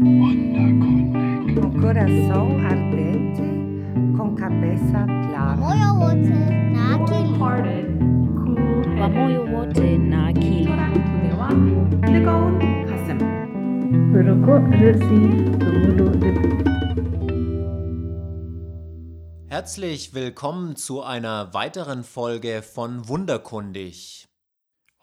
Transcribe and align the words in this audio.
Con 0.00 1.80
corazón 1.80 2.66
ardente, 2.66 4.16
con 4.16 4.34
cabeza 4.34 5.06
clara. 5.06 5.54
Herzlich 19.48 20.12
willkommen 20.12 20.74
zu 20.74 21.02
einer 21.02 21.54
weiteren 21.54 22.02
Folge 22.02 22.62
von 22.62 23.08
Wunderkundig. 23.08 24.26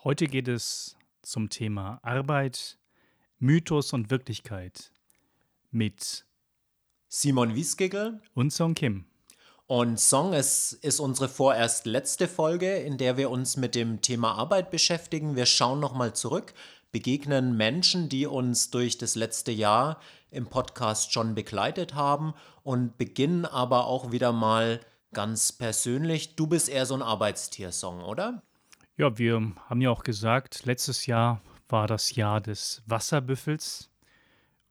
Heute 0.03 0.27
geht 0.27 0.49
es 0.49 0.97
zum 1.21 1.49
Thema 1.49 1.99
Arbeit, 2.03 2.80
Mythos 3.43 3.91
und 3.91 4.11
Wirklichkeit 4.11 4.91
mit 5.71 6.27
Simon 7.07 7.55
Wieskegel 7.55 8.21
und 8.35 8.53
Song 8.53 8.75
Kim. 8.75 9.05
und 9.65 9.99
Song 9.99 10.33
ist, 10.33 10.73
ist 10.73 10.99
unsere 10.99 11.27
vorerst 11.27 11.87
letzte 11.87 12.27
Folge, 12.27 12.75
in 12.75 12.99
der 12.99 13.17
wir 13.17 13.31
uns 13.31 13.57
mit 13.57 13.73
dem 13.73 13.99
Thema 14.03 14.33
Arbeit 14.33 14.69
beschäftigen. 14.69 15.35
Wir 15.35 15.47
schauen 15.47 15.79
nochmal 15.79 16.13
zurück, 16.13 16.53
begegnen 16.91 17.57
Menschen, 17.57 18.09
die 18.09 18.27
uns 18.27 18.69
durch 18.69 18.99
das 18.99 19.15
letzte 19.15 19.51
Jahr 19.51 19.99
im 20.29 20.45
Podcast 20.45 21.11
schon 21.11 21.33
begleitet 21.33 21.95
haben 21.95 22.35
und 22.61 22.99
beginnen 22.99 23.45
aber 23.45 23.87
auch 23.87 24.11
wieder 24.11 24.33
mal 24.33 24.81
ganz 25.13 25.51
persönlich. 25.51 26.35
Du 26.35 26.45
bist 26.45 26.69
eher 26.69 26.85
so 26.85 26.93
ein 26.93 27.01
Arbeitstier-Song, 27.01 28.03
oder? 28.03 28.43
Ja, 28.97 29.17
wir 29.17 29.53
haben 29.65 29.81
ja 29.81 29.89
auch 29.89 30.03
gesagt, 30.03 30.63
letztes 30.65 31.07
Jahr 31.07 31.41
war 31.71 31.87
das 31.87 32.15
Jahr 32.15 32.41
des 32.41 32.83
Wasserbüffels 32.85 33.89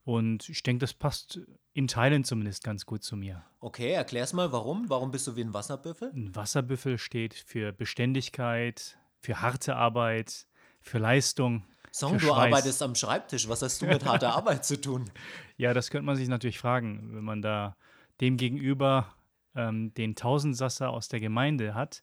und 0.04 0.48
ich 0.48 0.62
denke, 0.62 0.80
das 0.80 0.94
passt 0.94 1.40
in 1.72 1.86
Teilen 1.86 2.24
zumindest 2.24 2.64
ganz 2.64 2.84
gut 2.84 3.02
zu 3.02 3.16
mir. 3.16 3.44
Okay, 3.60 3.92
erklär's 3.92 4.32
mal, 4.32 4.52
warum? 4.52 4.88
Warum 4.88 5.10
bist 5.10 5.26
du 5.26 5.36
wie 5.36 5.42
ein 5.42 5.54
Wasserbüffel? 5.54 6.10
Ein 6.14 6.34
Wasserbüffel 6.34 6.98
steht 6.98 7.34
für 7.34 7.72
Beständigkeit, 7.72 8.98
für 9.20 9.40
harte 9.40 9.76
Arbeit, 9.76 10.46
für 10.80 10.98
Leistung. 10.98 11.64
Song, 11.92 12.18
für 12.18 12.26
du 12.26 12.32
arbeitest 12.32 12.82
am 12.82 12.94
Schreibtisch. 12.94 13.48
Was 13.48 13.62
hast 13.62 13.82
du 13.82 13.86
mit 13.86 14.04
harter 14.04 14.34
Arbeit 14.36 14.64
zu 14.64 14.80
tun? 14.80 15.10
Ja, 15.56 15.74
das 15.74 15.90
könnte 15.90 16.06
man 16.06 16.16
sich 16.16 16.28
natürlich 16.28 16.58
fragen, 16.58 17.14
wenn 17.14 17.24
man 17.24 17.42
da 17.42 17.76
dem 18.20 18.36
gegenüber 18.36 19.14
ähm, 19.54 19.92
den 19.94 20.14
Tausendsasser 20.14 20.90
aus 20.90 21.08
der 21.08 21.20
Gemeinde 21.20 21.74
hat. 21.74 22.02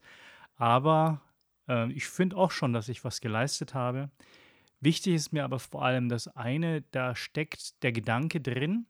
Aber 0.55 1.21
ähm, 1.67 1.91
ich 1.91 2.08
finde 2.08 2.38
auch 2.38 2.52
schon, 2.52 2.73
dass 2.73 2.89
ich 2.89 3.03
was 3.03 3.21
geleistet 3.21 3.73
habe. 3.73 4.09
Wichtig 4.80 5.16
ist 5.16 5.33
mir 5.33 5.44
aber 5.44 5.59
vor 5.59 5.83
allem 5.83 6.09
das 6.09 6.28
eine, 6.28 6.81
da 6.92 7.16
steckt 7.16 7.81
der 7.83 7.92
Gedanke 7.92 8.42
drin, 8.42 8.86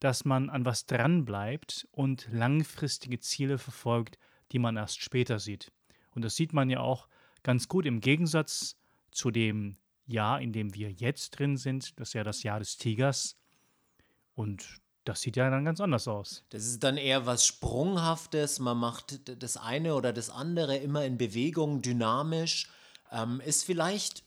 dass 0.00 0.24
man 0.24 0.50
an 0.50 0.64
was 0.64 0.86
dranbleibt 0.86 1.88
und 1.92 2.28
langfristige 2.30 3.20
Ziele 3.20 3.58
verfolgt, 3.58 4.18
die 4.52 4.58
man 4.58 4.76
erst 4.76 5.00
später 5.00 5.38
sieht. 5.38 5.72
Und 6.10 6.24
das 6.24 6.36
sieht 6.36 6.52
man 6.52 6.68
ja 6.68 6.80
auch 6.80 7.08
ganz 7.42 7.68
gut 7.68 7.86
im 7.86 8.00
Gegensatz 8.00 8.76
zu 9.10 9.30
dem 9.30 9.76
Jahr, 10.06 10.40
in 10.40 10.52
dem 10.52 10.74
wir 10.74 10.90
jetzt 10.90 11.30
drin 11.30 11.56
sind. 11.56 11.98
Das 11.98 12.08
ist 12.08 12.14
ja 12.14 12.24
das 12.24 12.42
Jahr 12.42 12.58
des 12.58 12.76
Tigers. 12.76 13.36
Und 14.34 14.80
das 15.04 15.20
sieht 15.20 15.36
ja 15.36 15.48
dann 15.50 15.64
ganz 15.64 15.80
anders 15.80 16.08
aus. 16.08 16.44
Das 16.50 16.64
ist 16.64 16.82
dann 16.82 16.96
eher 16.96 17.26
was 17.26 17.46
Sprunghaftes. 17.46 18.58
Man 18.58 18.78
macht 18.78 19.42
das 19.42 19.56
eine 19.56 19.94
oder 19.94 20.12
das 20.12 20.30
andere 20.30 20.76
immer 20.76 21.04
in 21.04 21.18
Bewegung, 21.18 21.82
dynamisch. 21.82 22.68
Ähm, 23.12 23.40
ist 23.40 23.64
vielleicht, 23.64 24.24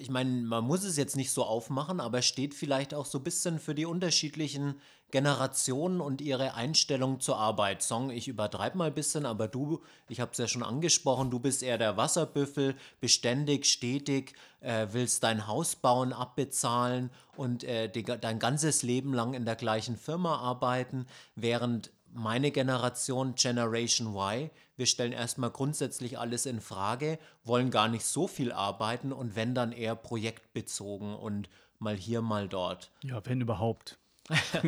ich 0.00 0.10
meine, 0.10 0.30
man 0.30 0.64
muss 0.64 0.84
es 0.84 0.96
jetzt 0.96 1.16
nicht 1.16 1.30
so 1.30 1.44
aufmachen, 1.44 2.00
aber 2.00 2.22
steht 2.22 2.54
vielleicht 2.54 2.94
auch 2.94 3.06
so 3.06 3.18
ein 3.18 3.24
bisschen 3.24 3.58
für 3.58 3.74
die 3.74 3.86
unterschiedlichen 3.86 4.80
Generationen 5.10 6.00
und 6.00 6.20
ihre 6.20 6.54
Einstellung 6.54 7.20
zur 7.20 7.36
Arbeit. 7.36 7.82
Song, 7.82 8.10
ich 8.10 8.28
übertreibe 8.28 8.78
mal 8.78 8.88
ein 8.88 8.94
bisschen, 8.94 9.26
aber 9.26 9.48
du, 9.48 9.82
ich 10.08 10.20
habe 10.20 10.32
es 10.32 10.38
ja 10.38 10.48
schon 10.48 10.62
angesprochen, 10.62 11.30
du 11.30 11.38
bist 11.38 11.62
eher 11.62 11.78
der 11.78 11.96
Wasserbüffel, 11.96 12.76
beständig, 13.00 13.66
stetig, 13.66 14.34
äh, 14.60 14.86
willst 14.92 15.22
dein 15.22 15.46
Haus 15.46 15.76
bauen, 15.76 16.12
abbezahlen 16.12 17.10
und 17.36 17.64
äh, 17.64 17.88
die, 17.88 18.04
dein 18.04 18.38
ganzes 18.38 18.82
Leben 18.82 19.12
lang 19.12 19.34
in 19.34 19.44
der 19.44 19.56
gleichen 19.56 19.96
Firma 19.96 20.36
arbeiten, 20.36 21.06
während 21.34 21.90
meine 22.12 22.50
Generation, 22.50 23.34
Generation 23.34 24.14
Y, 24.14 24.50
wir 24.76 24.86
stellen 24.86 25.12
erstmal 25.12 25.50
grundsätzlich 25.50 26.18
alles 26.18 26.46
in 26.46 26.60
Frage, 26.60 27.18
wollen 27.44 27.70
gar 27.70 27.88
nicht 27.88 28.04
so 28.04 28.26
viel 28.26 28.52
arbeiten 28.52 29.12
und 29.12 29.36
wenn 29.36 29.54
dann 29.54 29.72
eher 29.72 29.94
projektbezogen 29.94 31.14
und 31.14 31.48
mal 31.78 31.96
hier, 31.96 32.22
mal 32.22 32.48
dort. 32.48 32.90
Ja, 33.02 33.24
wenn 33.26 33.40
überhaupt. 33.40 33.98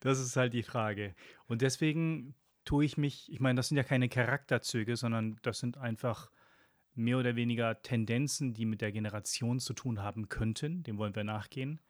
das 0.00 0.18
ist 0.18 0.36
halt 0.36 0.52
die 0.52 0.62
Frage. 0.62 1.14
Und 1.46 1.62
deswegen 1.62 2.34
tue 2.64 2.84
ich 2.84 2.96
mich, 2.96 3.30
ich 3.32 3.40
meine, 3.40 3.56
das 3.56 3.68
sind 3.68 3.76
ja 3.76 3.82
keine 3.82 4.08
Charakterzüge, 4.08 4.96
sondern 4.96 5.38
das 5.42 5.58
sind 5.58 5.78
einfach 5.78 6.30
mehr 6.94 7.18
oder 7.18 7.36
weniger 7.36 7.82
Tendenzen, 7.82 8.54
die 8.54 8.66
mit 8.66 8.80
der 8.80 8.92
Generation 8.92 9.58
zu 9.58 9.72
tun 9.72 10.02
haben 10.02 10.28
könnten. 10.28 10.82
Dem 10.82 10.98
wollen 10.98 11.16
wir 11.16 11.24
nachgehen. 11.24 11.80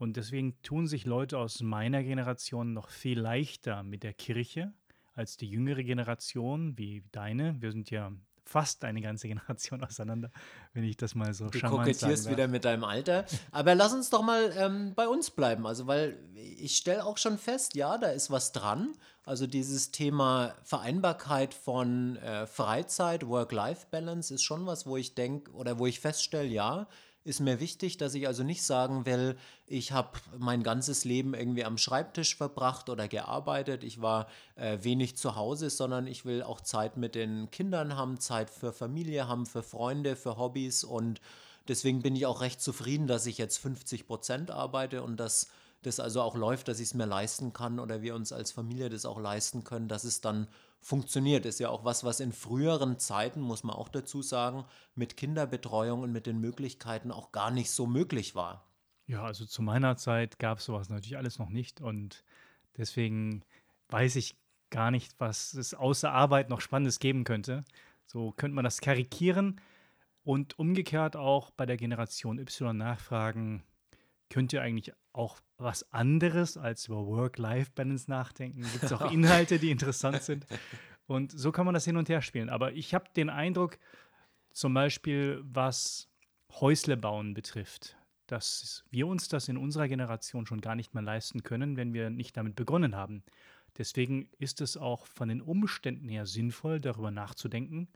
Und 0.00 0.16
deswegen 0.16 0.56
tun 0.62 0.86
sich 0.86 1.04
Leute 1.04 1.36
aus 1.36 1.60
meiner 1.60 2.02
Generation 2.02 2.72
noch 2.72 2.88
viel 2.88 3.20
leichter 3.20 3.82
mit 3.82 4.02
der 4.02 4.14
Kirche 4.14 4.72
als 5.12 5.36
die 5.36 5.46
jüngere 5.46 5.82
Generation, 5.82 6.78
wie 6.78 7.04
deine. 7.12 7.60
Wir 7.60 7.70
sind 7.70 7.90
ja 7.90 8.10
fast 8.46 8.82
eine 8.86 9.02
ganze 9.02 9.28
Generation 9.28 9.84
auseinander, 9.84 10.30
wenn 10.72 10.84
ich 10.84 10.96
das 10.96 11.14
mal 11.14 11.34
so 11.34 11.50
Du 11.50 11.58
charmant 11.58 11.82
kokettierst 11.82 12.24
sagen 12.24 12.34
wieder 12.34 12.48
mit 12.48 12.64
deinem 12.64 12.84
Alter. 12.84 13.26
Aber 13.52 13.74
lass 13.74 13.92
uns 13.92 14.08
doch 14.08 14.22
mal 14.22 14.50
ähm, 14.56 14.94
bei 14.94 15.06
uns 15.06 15.30
bleiben. 15.30 15.66
Also, 15.66 15.86
weil 15.86 16.18
ich 16.34 16.78
stelle 16.78 17.04
auch 17.04 17.18
schon 17.18 17.36
fest, 17.36 17.74
ja, 17.74 17.98
da 17.98 18.08
ist 18.08 18.30
was 18.30 18.52
dran. 18.52 18.94
Also 19.26 19.46
dieses 19.46 19.90
Thema 19.90 20.54
Vereinbarkeit 20.62 21.52
von 21.52 22.16
äh, 22.16 22.46
Freizeit, 22.46 23.26
Work-Life-Balance 23.26 24.32
ist 24.32 24.44
schon 24.44 24.64
was, 24.64 24.86
wo 24.86 24.96
ich 24.96 25.14
denke 25.14 25.52
oder 25.52 25.78
wo 25.78 25.86
ich 25.86 26.00
feststelle, 26.00 26.48
ja, 26.48 26.88
ist 27.24 27.40
mir 27.40 27.60
wichtig, 27.60 27.98
dass 27.98 28.14
ich 28.14 28.26
also 28.26 28.42
nicht 28.42 28.62
sagen 28.62 29.04
will, 29.04 29.36
ich 29.66 29.92
habe 29.92 30.18
mein 30.38 30.62
ganzes 30.62 31.04
Leben 31.04 31.34
irgendwie 31.34 31.64
am 31.64 31.76
Schreibtisch 31.76 32.36
verbracht 32.36 32.88
oder 32.88 33.08
gearbeitet, 33.08 33.84
ich 33.84 34.00
war 34.00 34.26
äh, 34.56 34.78
wenig 34.82 35.16
zu 35.16 35.36
Hause, 35.36 35.68
sondern 35.68 36.06
ich 36.06 36.24
will 36.24 36.42
auch 36.42 36.60
Zeit 36.60 36.96
mit 36.96 37.14
den 37.14 37.50
Kindern 37.50 37.96
haben, 37.96 38.20
Zeit 38.20 38.48
für 38.48 38.72
Familie 38.72 39.28
haben, 39.28 39.44
für 39.44 39.62
Freunde, 39.62 40.16
für 40.16 40.38
Hobbys. 40.38 40.82
Und 40.82 41.20
deswegen 41.68 42.00
bin 42.00 42.16
ich 42.16 42.24
auch 42.24 42.40
recht 42.40 42.62
zufrieden, 42.62 43.06
dass 43.06 43.26
ich 43.26 43.36
jetzt 43.36 43.58
50 43.58 44.06
Prozent 44.06 44.50
arbeite 44.50 45.02
und 45.02 45.18
dass 45.18 45.48
das 45.82 46.00
also 46.00 46.22
auch 46.22 46.36
läuft, 46.36 46.68
dass 46.68 46.80
ich 46.80 46.88
es 46.88 46.94
mir 46.94 47.06
leisten 47.06 47.52
kann 47.52 47.80
oder 47.80 48.02
wir 48.02 48.14
uns 48.14 48.32
als 48.32 48.52
Familie 48.52 48.88
das 48.88 49.06
auch 49.06 49.18
leisten 49.18 49.64
können, 49.64 49.88
dass 49.88 50.04
es 50.04 50.20
dann 50.20 50.46
funktioniert. 50.80 51.46
Ist 51.46 51.60
ja 51.60 51.68
auch 51.68 51.84
was, 51.84 52.04
was 52.04 52.20
in 52.20 52.32
früheren 52.32 52.98
Zeiten, 52.98 53.40
muss 53.40 53.64
man 53.64 53.76
auch 53.76 53.88
dazu 53.88 54.22
sagen, 54.22 54.64
mit 54.94 55.16
Kinderbetreuung 55.16 56.02
und 56.02 56.12
mit 56.12 56.26
den 56.26 56.40
Möglichkeiten 56.40 57.10
auch 57.10 57.32
gar 57.32 57.50
nicht 57.50 57.70
so 57.70 57.86
möglich 57.86 58.34
war. 58.34 58.66
Ja, 59.06 59.24
also 59.24 59.44
zu 59.44 59.62
meiner 59.62 59.96
Zeit 59.96 60.38
gab 60.38 60.58
es 60.58 60.64
sowas 60.64 60.88
natürlich 60.88 61.16
alles 61.16 61.38
noch 61.38 61.48
nicht 61.48 61.80
und 61.80 62.24
deswegen 62.76 63.42
weiß 63.88 64.16
ich 64.16 64.36
gar 64.70 64.90
nicht, 64.90 65.18
was 65.18 65.52
es 65.54 65.74
außer 65.74 66.12
Arbeit 66.12 66.48
noch 66.48 66.60
Spannendes 66.60 67.00
geben 67.00 67.24
könnte. 67.24 67.64
So 68.06 68.30
könnte 68.32 68.54
man 68.54 68.64
das 68.64 68.80
karikieren 68.80 69.60
und 70.22 70.58
umgekehrt 70.58 71.16
auch 71.16 71.50
bei 71.50 71.66
der 71.66 71.76
Generation 71.76 72.38
Y 72.38 72.76
nachfragen, 72.76 73.64
könnt 74.28 74.52
ihr 74.52 74.62
eigentlich 74.62 74.94
auch 75.12 75.40
was 75.60 75.92
anderes 75.92 76.56
als 76.56 76.88
über 76.88 77.06
Work-Life-Balance 77.06 78.10
nachdenken? 78.10 78.62
Gibt 78.62 78.84
es 78.84 78.92
auch 78.92 79.10
Inhalte, 79.12 79.58
die 79.58 79.70
interessant 79.70 80.22
sind? 80.22 80.46
Und 81.06 81.32
so 81.32 81.52
kann 81.52 81.66
man 81.66 81.74
das 81.74 81.84
hin 81.84 81.96
und 81.96 82.08
her 82.08 82.22
spielen. 82.22 82.48
Aber 82.48 82.72
ich 82.72 82.94
habe 82.94 83.06
den 83.16 83.30
Eindruck, 83.30 83.78
zum 84.52 84.74
Beispiel 84.74 85.42
was 85.44 86.08
Häusle 86.52 86.96
bauen 86.96 87.34
betrifft, 87.34 87.96
dass 88.26 88.84
wir 88.90 89.06
uns 89.06 89.28
das 89.28 89.48
in 89.48 89.56
unserer 89.56 89.88
Generation 89.88 90.46
schon 90.46 90.60
gar 90.60 90.74
nicht 90.74 90.94
mehr 90.94 91.02
leisten 91.02 91.42
können, 91.42 91.76
wenn 91.76 91.94
wir 91.94 92.10
nicht 92.10 92.36
damit 92.36 92.56
begonnen 92.56 92.96
haben. 92.96 93.22
Deswegen 93.78 94.28
ist 94.38 94.60
es 94.60 94.76
auch 94.76 95.06
von 95.06 95.28
den 95.28 95.40
Umständen 95.40 96.08
her 96.08 96.26
sinnvoll, 96.26 96.80
darüber 96.80 97.10
nachzudenken, 97.10 97.88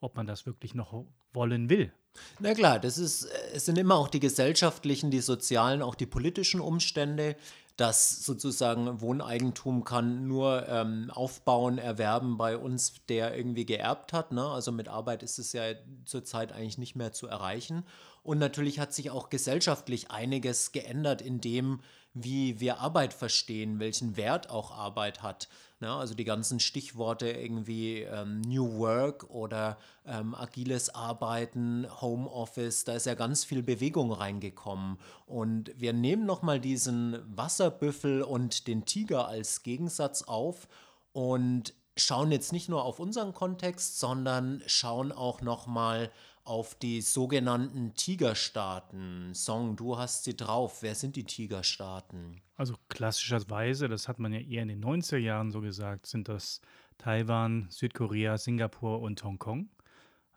ob 0.00 0.16
man 0.16 0.26
das 0.26 0.46
wirklich 0.46 0.74
noch 0.74 1.04
wollen 1.32 1.70
will. 1.70 1.92
Na 2.38 2.54
klar, 2.54 2.78
das 2.78 2.98
ist, 2.98 3.24
äh, 3.24 3.52
es 3.54 3.66
sind 3.66 3.78
immer 3.78 3.96
auch 3.96 4.08
die 4.08 4.20
gesellschaftlichen, 4.20 5.10
die 5.10 5.20
sozialen, 5.20 5.82
auch 5.82 5.94
die 5.94 6.06
politischen 6.06 6.60
Umstände, 6.60 7.36
dass 7.76 8.24
sozusagen 8.24 9.00
Wohneigentum 9.00 9.84
kann 9.84 10.28
nur 10.28 10.68
ähm, 10.68 11.10
aufbauen, 11.10 11.78
erwerben 11.78 12.36
bei 12.36 12.56
uns, 12.56 12.94
der 13.08 13.36
irgendwie 13.36 13.64
geerbt 13.64 14.12
hat. 14.12 14.30
Ne? 14.32 14.44
Also 14.44 14.72
mit 14.72 14.88
Arbeit 14.88 15.22
ist 15.22 15.38
es 15.38 15.52
ja 15.52 15.62
zurzeit 16.04 16.52
eigentlich 16.52 16.78
nicht 16.78 16.96
mehr 16.96 17.12
zu 17.12 17.26
erreichen. 17.26 17.84
Und 18.22 18.38
natürlich 18.38 18.78
hat 18.78 18.92
sich 18.92 19.10
auch 19.10 19.30
gesellschaftlich 19.30 20.10
einiges 20.10 20.72
geändert 20.72 21.22
in 21.22 21.40
dem, 21.40 21.80
wie 22.14 22.60
wir 22.60 22.80
Arbeit 22.80 23.14
verstehen, 23.14 23.78
welchen 23.78 24.16
Wert 24.16 24.50
auch 24.50 24.70
Arbeit 24.70 25.22
hat. 25.22 25.48
Ne? 25.80 25.92
Also 25.92 26.14
die 26.14 26.24
ganzen 26.24 26.60
Stichworte 26.60 27.30
irgendwie 27.30 28.02
ähm, 28.02 28.40
New 28.42 28.78
Work 28.78 29.30
oder 29.30 29.78
ähm, 30.06 30.34
agiles 30.34 30.94
Arbeiten, 30.94 31.86
Homeoffice, 32.00 32.84
da 32.84 32.94
ist 32.94 33.06
ja 33.06 33.14
ganz 33.14 33.44
viel 33.44 33.62
Bewegung 33.62 34.12
reingekommen. 34.12 34.98
Und 35.26 35.72
wir 35.78 35.92
nehmen 35.92 36.26
nochmal 36.26 36.60
diesen 36.60 37.18
Wasserbüffel 37.36 38.22
und 38.22 38.66
den 38.66 38.84
Tiger 38.84 39.26
als 39.26 39.62
Gegensatz 39.62 40.22
auf 40.22 40.68
und 41.12 41.74
schauen 41.96 42.32
jetzt 42.32 42.52
nicht 42.52 42.68
nur 42.68 42.84
auf 42.84 43.00
unseren 43.00 43.34
Kontext, 43.34 43.98
sondern 43.98 44.62
schauen 44.66 45.12
auch 45.12 45.40
nochmal 45.42 46.10
auf 46.44 46.74
die 46.74 47.00
sogenannten 47.00 47.94
Tigerstaaten. 47.94 49.32
Song, 49.34 49.76
du 49.76 49.96
hast 49.96 50.24
sie 50.24 50.36
drauf. 50.36 50.82
Wer 50.82 50.94
sind 50.94 51.16
die 51.16 51.24
Tigerstaaten? 51.24 52.40
Also 52.56 52.74
klassischerweise, 52.88 53.88
das 53.88 54.08
hat 54.08 54.18
man 54.18 54.32
ja 54.32 54.40
eher 54.40 54.62
in 54.62 54.68
den 54.68 54.84
90er 54.84 55.18
Jahren 55.18 55.50
so 55.52 55.60
gesagt, 55.60 56.06
sind 56.06 56.28
das 56.28 56.60
Taiwan, 56.98 57.66
Südkorea, 57.70 58.38
Singapur 58.38 59.00
und 59.00 59.22
Hongkong. 59.22 59.68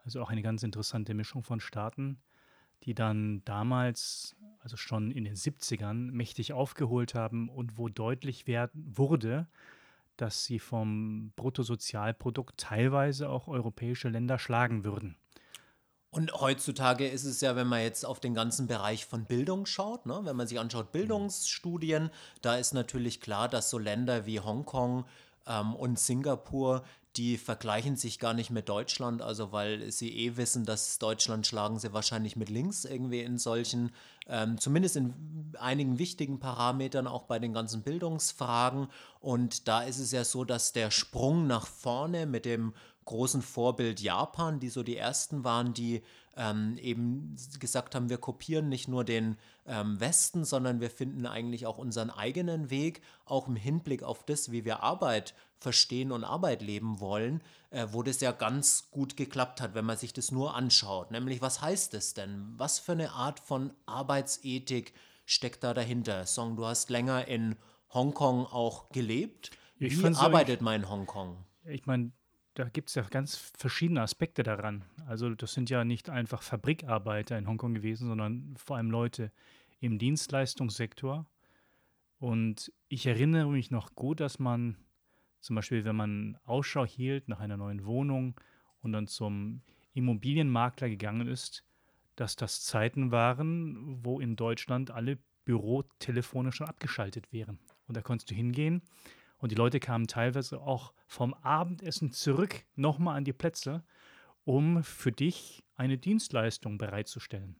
Also 0.04 0.22
auch 0.22 0.30
eine 0.30 0.42
ganz 0.42 0.62
interessante 0.62 1.14
Mischung 1.14 1.42
von 1.42 1.58
Staaten, 1.58 2.20
die 2.84 2.94
dann 2.94 3.44
damals, 3.44 4.36
also 4.60 4.76
schon 4.76 5.10
in 5.10 5.24
den 5.24 5.34
70ern, 5.34 6.12
mächtig 6.12 6.52
aufgeholt 6.52 7.14
haben 7.14 7.48
und 7.48 7.78
wo 7.78 7.88
deutlich 7.88 8.46
werden, 8.46 8.84
wurde, 8.96 9.48
dass 10.16 10.44
sie 10.44 10.60
vom 10.60 11.32
Bruttosozialprodukt 11.34 12.56
teilweise 12.58 13.28
auch 13.28 13.48
europäische 13.48 14.08
Länder 14.08 14.38
schlagen 14.38 14.84
würden. 14.84 15.16
Und 16.10 16.32
heutzutage 16.32 17.06
ist 17.06 17.24
es 17.24 17.40
ja, 17.40 17.56
wenn 17.56 17.66
man 17.66 17.82
jetzt 17.82 18.06
auf 18.06 18.20
den 18.20 18.34
ganzen 18.34 18.66
Bereich 18.66 19.04
von 19.04 19.26
Bildung 19.26 19.66
schaut, 19.66 20.06
ne, 20.06 20.20
wenn 20.22 20.36
man 20.36 20.46
sich 20.46 20.58
anschaut, 20.58 20.92
Bildungsstudien, 20.92 22.10
da 22.42 22.56
ist 22.56 22.72
natürlich 22.72 23.20
klar, 23.20 23.48
dass 23.48 23.70
so 23.70 23.78
Länder 23.78 24.24
wie 24.24 24.40
Hongkong 24.40 25.04
ähm, 25.46 25.74
und 25.74 25.98
Singapur, 25.98 26.84
die 27.16 27.38
vergleichen 27.38 27.96
sich 27.96 28.18
gar 28.18 28.34
nicht 28.34 28.50
mit 28.50 28.68
Deutschland, 28.68 29.22
also 29.22 29.50
weil 29.50 29.90
sie 29.90 30.14
eh 30.14 30.36
wissen, 30.36 30.66
dass 30.66 30.98
Deutschland 30.98 31.46
schlagen 31.46 31.78
sie 31.78 31.92
wahrscheinlich 31.92 32.36
mit 32.36 32.50
links 32.50 32.84
irgendwie 32.84 33.20
in 33.20 33.38
solchen, 33.38 33.90
ähm, 34.28 34.58
zumindest 34.58 34.96
in 34.96 35.14
einigen 35.58 35.98
wichtigen 35.98 36.38
Parametern, 36.38 37.06
auch 37.06 37.22
bei 37.22 37.38
den 37.38 37.54
ganzen 37.54 37.82
Bildungsfragen. 37.82 38.88
Und 39.20 39.66
da 39.66 39.82
ist 39.82 39.98
es 39.98 40.12
ja 40.12 40.24
so, 40.24 40.44
dass 40.44 40.72
der 40.72 40.90
Sprung 40.90 41.46
nach 41.46 41.66
vorne 41.66 42.26
mit 42.26 42.44
dem 42.44 42.74
großen 43.06 43.40
Vorbild 43.40 44.00
Japan, 44.00 44.60
die 44.60 44.68
so 44.68 44.82
die 44.82 44.96
ersten 44.96 45.44
waren, 45.44 45.72
die 45.72 46.02
ähm, 46.36 46.76
eben 46.78 47.34
gesagt 47.58 47.94
haben, 47.94 48.10
wir 48.10 48.18
kopieren 48.18 48.68
nicht 48.68 48.88
nur 48.88 49.04
den 49.04 49.36
ähm, 49.66 49.98
Westen, 49.98 50.44
sondern 50.44 50.80
wir 50.80 50.90
finden 50.90 51.24
eigentlich 51.24 51.66
auch 51.66 51.78
unseren 51.78 52.10
eigenen 52.10 52.68
Weg, 52.68 53.00
auch 53.24 53.48
im 53.48 53.56
Hinblick 53.56 54.02
auf 54.02 54.24
das, 54.24 54.52
wie 54.52 54.64
wir 54.64 54.82
Arbeit 54.82 55.34
verstehen 55.58 56.12
und 56.12 56.24
Arbeit 56.24 56.60
leben 56.60 57.00
wollen, 57.00 57.42
äh, 57.70 57.86
wo 57.90 58.02
das 58.02 58.20
ja 58.20 58.32
ganz 58.32 58.90
gut 58.90 59.16
geklappt 59.16 59.60
hat, 59.60 59.74
wenn 59.74 59.86
man 59.86 59.96
sich 59.96 60.12
das 60.12 60.30
nur 60.30 60.54
anschaut. 60.54 61.10
Nämlich, 61.10 61.40
was 61.40 61.62
heißt 61.62 61.94
es 61.94 62.12
denn? 62.12 62.54
Was 62.58 62.78
für 62.78 62.92
eine 62.92 63.12
Art 63.12 63.40
von 63.40 63.72
Arbeitsethik 63.86 64.92
steckt 65.24 65.64
da 65.64 65.72
dahinter? 65.72 66.26
Song, 66.26 66.56
du 66.56 66.66
hast 66.66 66.90
länger 66.90 67.26
in 67.28 67.56
Hongkong 67.94 68.46
auch 68.46 68.90
gelebt. 68.90 69.52
Ich 69.78 70.02
Wie 70.02 70.14
arbeitet 70.14 70.60
man 70.60 70.82
in 70.82 70.90
Hongkong? 70.90 71.44
Ich 71.64 71.86
meine, 71.86 72.12
da 72.56 72.70
gibt 72.70 72.88
es 72.88 72.94
ja 72.94 73.02
ganz 73.02 73.36
verschiedene 73.36 74.00
Aspekte 74.00 74.42
daran. 74.42 74.82
Also 75.06 75.28
das 75.34 75.52
sind 75.52 75.68
ja 75.68 75.84
nicht 75.84 76.08
einfach 76.08 76.42
Fabrikarbeiter 76.42 77.36
in 77.36 77.46
Hongkong 77.46 77.74
gewesen, 77.74 78.08
sondern 78.08 78.54
vor 78.56 78.76
allem 78.76 78.90
Leute 78.90 79.30
im 79.80 79.98
Dienstleistungssektor. 79.98 81.26
Und 82.18 82.72
ich 82.88 83.06
erinnere 83.06 83.50
mich 83.50 83.70
noch 83.70 83.94
gut, 83.94 84.20
dass 84.20 84.38
man 84.38 84.76
zum 85.40 85.54
Beispiel, 85.56 85.84
wenn 85.84 85.96
man 85.96 86.38
Ausschau 86.44 86.86
hielt 86.86 87.28
nach 87.28 87.40
einer 87.40 87.58
neuen 87.58 87.84
Wohnung 87.84 88.40
und 88.80 88.92
dann 88.92 89.06
zum 89.06 89.60
Immobilienmakler 89.92 90.88
gegangen 90.88 91.28
ist, 91.28 91.62
dass 92.16 92.36
das 92.36 92.62
Zeiten 92.62 93.10
waren, 93.10 94.02
wo 94.02 94.18
in 94.18 94.34
Deutschland 94.34 94.90
alle 94.90 95.18
Bürotelefone 95.44 96.52
schon 96.52 96.68
abgeschaltet 96.68 97.32
wären. 97.34 97.58
Und 97.86 97.98
da 97.98 98.00
konntest 98.00 98.30
du 98.30 98.34
hingehen 98.34 98.80
und 99.38 99.52
die 99.52 99.56
Leute 99.56 99.80
kamen 99.80 100.06
teilweise 100.06 100.60
auch 100.60 100.92
vom 101.06 101.34
Abendessen 101.34 102.12
zurück 102.12 102.64
nochmal 102.74 103.16
an 103.16 103.24
die 103.24 103.32
Plätze, 103.32 103.84
um 104.44 104.82
für 104.82 105.12
dich 105.12 105.64
eine 105.74 105.98
Dienstleistung 105.98 106.78
bereitzustellen. 106.78 107.56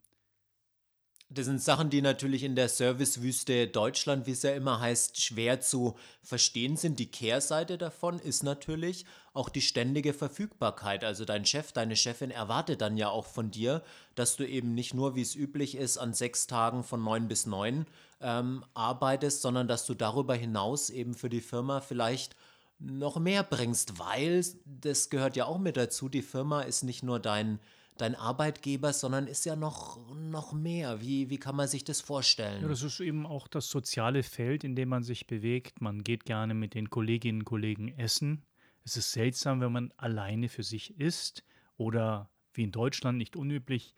Das 1.29 1.47
sind 1.47 1.61
Sachen, 1.61 1.91
die 1.91 2.03
natürlich 2.03 2.45
in 2.45 2.55
der 2.55 2.69
Servicewüste 2.69 3.67
Deutschland, 3.67 4.27
wie 4.27 4.31
es 4.31 4.43
ja 4.43 4.53
immer 4.53 4.79
heißt, 4.79 5.21
schwer 5.21 5.61
zu 5.61 5.97
verstehen 6.23 6.77
sind. 6.77 7.01
Die 7.01 7.11
Kehrseite 7.11 7.79
davon 7.79 8.21
ist 8.21 8.45
natürlich 8.45 9.05
auch 9.37 9.49
die 9.49 9.61
ständige 9.61 10.13
Verfügbarkeit. 10.13 11.05
Also 11.05 11.25
dein 11.25 11.45
Chef, 11.45 11.73
deine 11.73 11.97
Chefin 11.97 12.31
erwartet 12.31 12.81
dann 12.81 12.97
ja 12.97 13.09
auch 13.09 13.27
von 13.27 13.51
dir, 13.51 13.83
dass 14.15 14.37
du 14.37 14.47
eben 14.47 14.75
nicht 14.75 14.95
nur, 14.95 15.15
wie 15.15 15.23
es 15.23 15.35
üblich 15.35 15.77
ist, 15.77 15.99
an 15.99 16.15
sechs 16.15 16.47
Tagen 16.47 16.83
von 16.83 17.03
neun 17.03 17.29
bis 17.29 17.47
neun 17.47 17.87
ähm, 18.21 18.65
arbeitest, 18.75 19.43
sondern 19.43 19.69
dass 19.69 19.87
du 19.87 19.95
darüber 19.95 20.35
hinaus 20.35 20.91
eben 20.91 21.15
für 21.15 21.29
die 21.29 21.41
Firma 21.41 21.81
vielleicht 21.81 22.37
noch 22.79 23.19
mehr 23.19 23.43
bringst, 23.43 23.99
weil 23.99 24.45
das 24.65 25.09
gehört 25.11 25.37
ja 25.37 25.47
auch 25.47 25.59
mit 25.59 25.77
dazu. 25.77 26.09
Die 26.09 26.23
Firma 26.23 26.63
ist 26.63 26.83
nicht 26.83 27.03
nur 27.03 27.19
dein 27.19 27.59
dein 27.99 28.15
Arbeitgeber, 28.15 28.93
sondern 28.93 29.27
ist 29.27 29.45
ja 29.47 29.57
noch, 29.57 29.99
noch 30.15 30.53
mehr. 30.53 31.01
Wie, 31.01 31.31
wie 31.31 31.39
kann 31.39 31.57
man 31.57 31.69
sich 31.69 31.85
das 31.85 32.01
vorstellen? 32.01 32.63
Ja, 32.63 32.69
das 32.69 32.83
ist 32.83 33.01
eben 33.01 33.27
auch 33.27 33.49
das 33.49 33.69
soziale 33.69 34.23
Feld, 34.23 34.65
in 34.65 34.77
dem 34.77 34.91
man 34.91 35.03
sich 35.03 35.27
bewegt. 35.27 35.81
Man 35.81 36.05
geht 36.05 36.25
gerne 36.25 36.55
mit 36.55 36.75
den 36.75 36.91
Kolleginnen 36.91 37.41
und 37.41 37.45
Kollegen 37.45 37.89
essen. 37.99 38.43
Es 38.87 38.97
ist 38.97 39.11
seltsam, 39.11 39.61
wenn 39.61 39.73
man 39.73 39.93
alleine 39.97 40.49
für 40.49 40.63
sich 40.63 40.97
isst 41.01 41.45
oder 41.77 42.31
wie 42.55 42.63
in 42.63 42.71
Deutschland 42.71 43.19
nicht 43.19 43.35
unüblich 43.35 43.97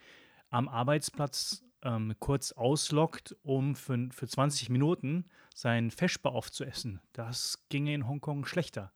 am 0.49 0.67
Arbeitsplatz 0.67 1.63
ähm, 1.83 2.15
kurz 2.21 2.53
auslockt, 2.53 3.37
um 3.43 3.77
für, 3.77 4.09
für 4.11 4.27
20 4.27 4.71
Minuten 4.71 5.27
seinen 5.55 5.91
Feschbar 5.91 6.33
aufzuessen. 6.33 7.01
Das 7.13 7.67
ginge 7.69 7.93
in 7.93 8.09
Hongkong 8.09 8.47
schlechter. 8.47 8.91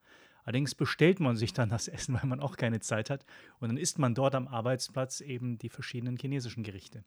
Allerdings 0.45 0.75
bestellt 0.75 1.21
man 1.21 1.37
sich 1.37 1.53
dann 1.53 1.69
das 1.69 1.89
Essen, 1.89 2.15
weil 2.23 2.27
man 2.27 2.41
auch 2.41 2.57
keine 2.57 2.81
Zeit 2.81 3.11
hat. 3.11 3.27
Und 3.61 3.69
dann 3.69 3.77
isst 3.77 3.99
man 3.99 4.15
dort 4.15 4.35
am 4.35 4.49
Arbeitsplatz 4.49 5.21
eben 5.21 5.59
die 5.59 5.69
verschiedenen 5.69 6.17
chinesischen 6.17 6.63
Gerichte. 6.63 7.05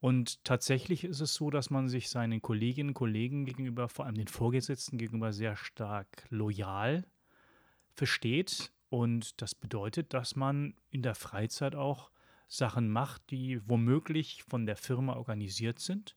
Und 0.00 0.44
tatsächlich 0.44 1.04
ist 1.04 1.20
es 1.20 1.32
so, 1.32 1.48
dass 1.48 1.70
man 1.70 1.88
sich 1.88 2.10
seinen 2.10 2.42
Kolleginnen 2.42 2.90
und 2.90 2.94
Kollegen 2.94 3.46
gegenüber, 3.46 3.88
vor 3.88 4.04
allem 4.04 4.16
den 4.16 4.28
Vorgesetzten 4.28 4.98
gegenüber, 4.98 5.32
sehr 5.32 5.56
stark 5.56 6.26
loyal 6.28 7.06
versteht. 8.00 8.72
Und 8.88 9.42
das 9.42 9.54
bedeutet, 9.54 10.14
dass 10.14 10.34
man 10.34 10.74
in 10.90 11.02
der 11.02 11.14
Freizeit 11.14 11.74
auch 11.74 12.10
Sachen 12.48 12.88
macht, 12.88 13.30
die 13.30 13.60
womöglich 13.68 14.42
von 14.48 14.64
der 14.64 14.76
Firma 14.76 15.16
organisiert 15.16 15.80
sind. 15.80 16.16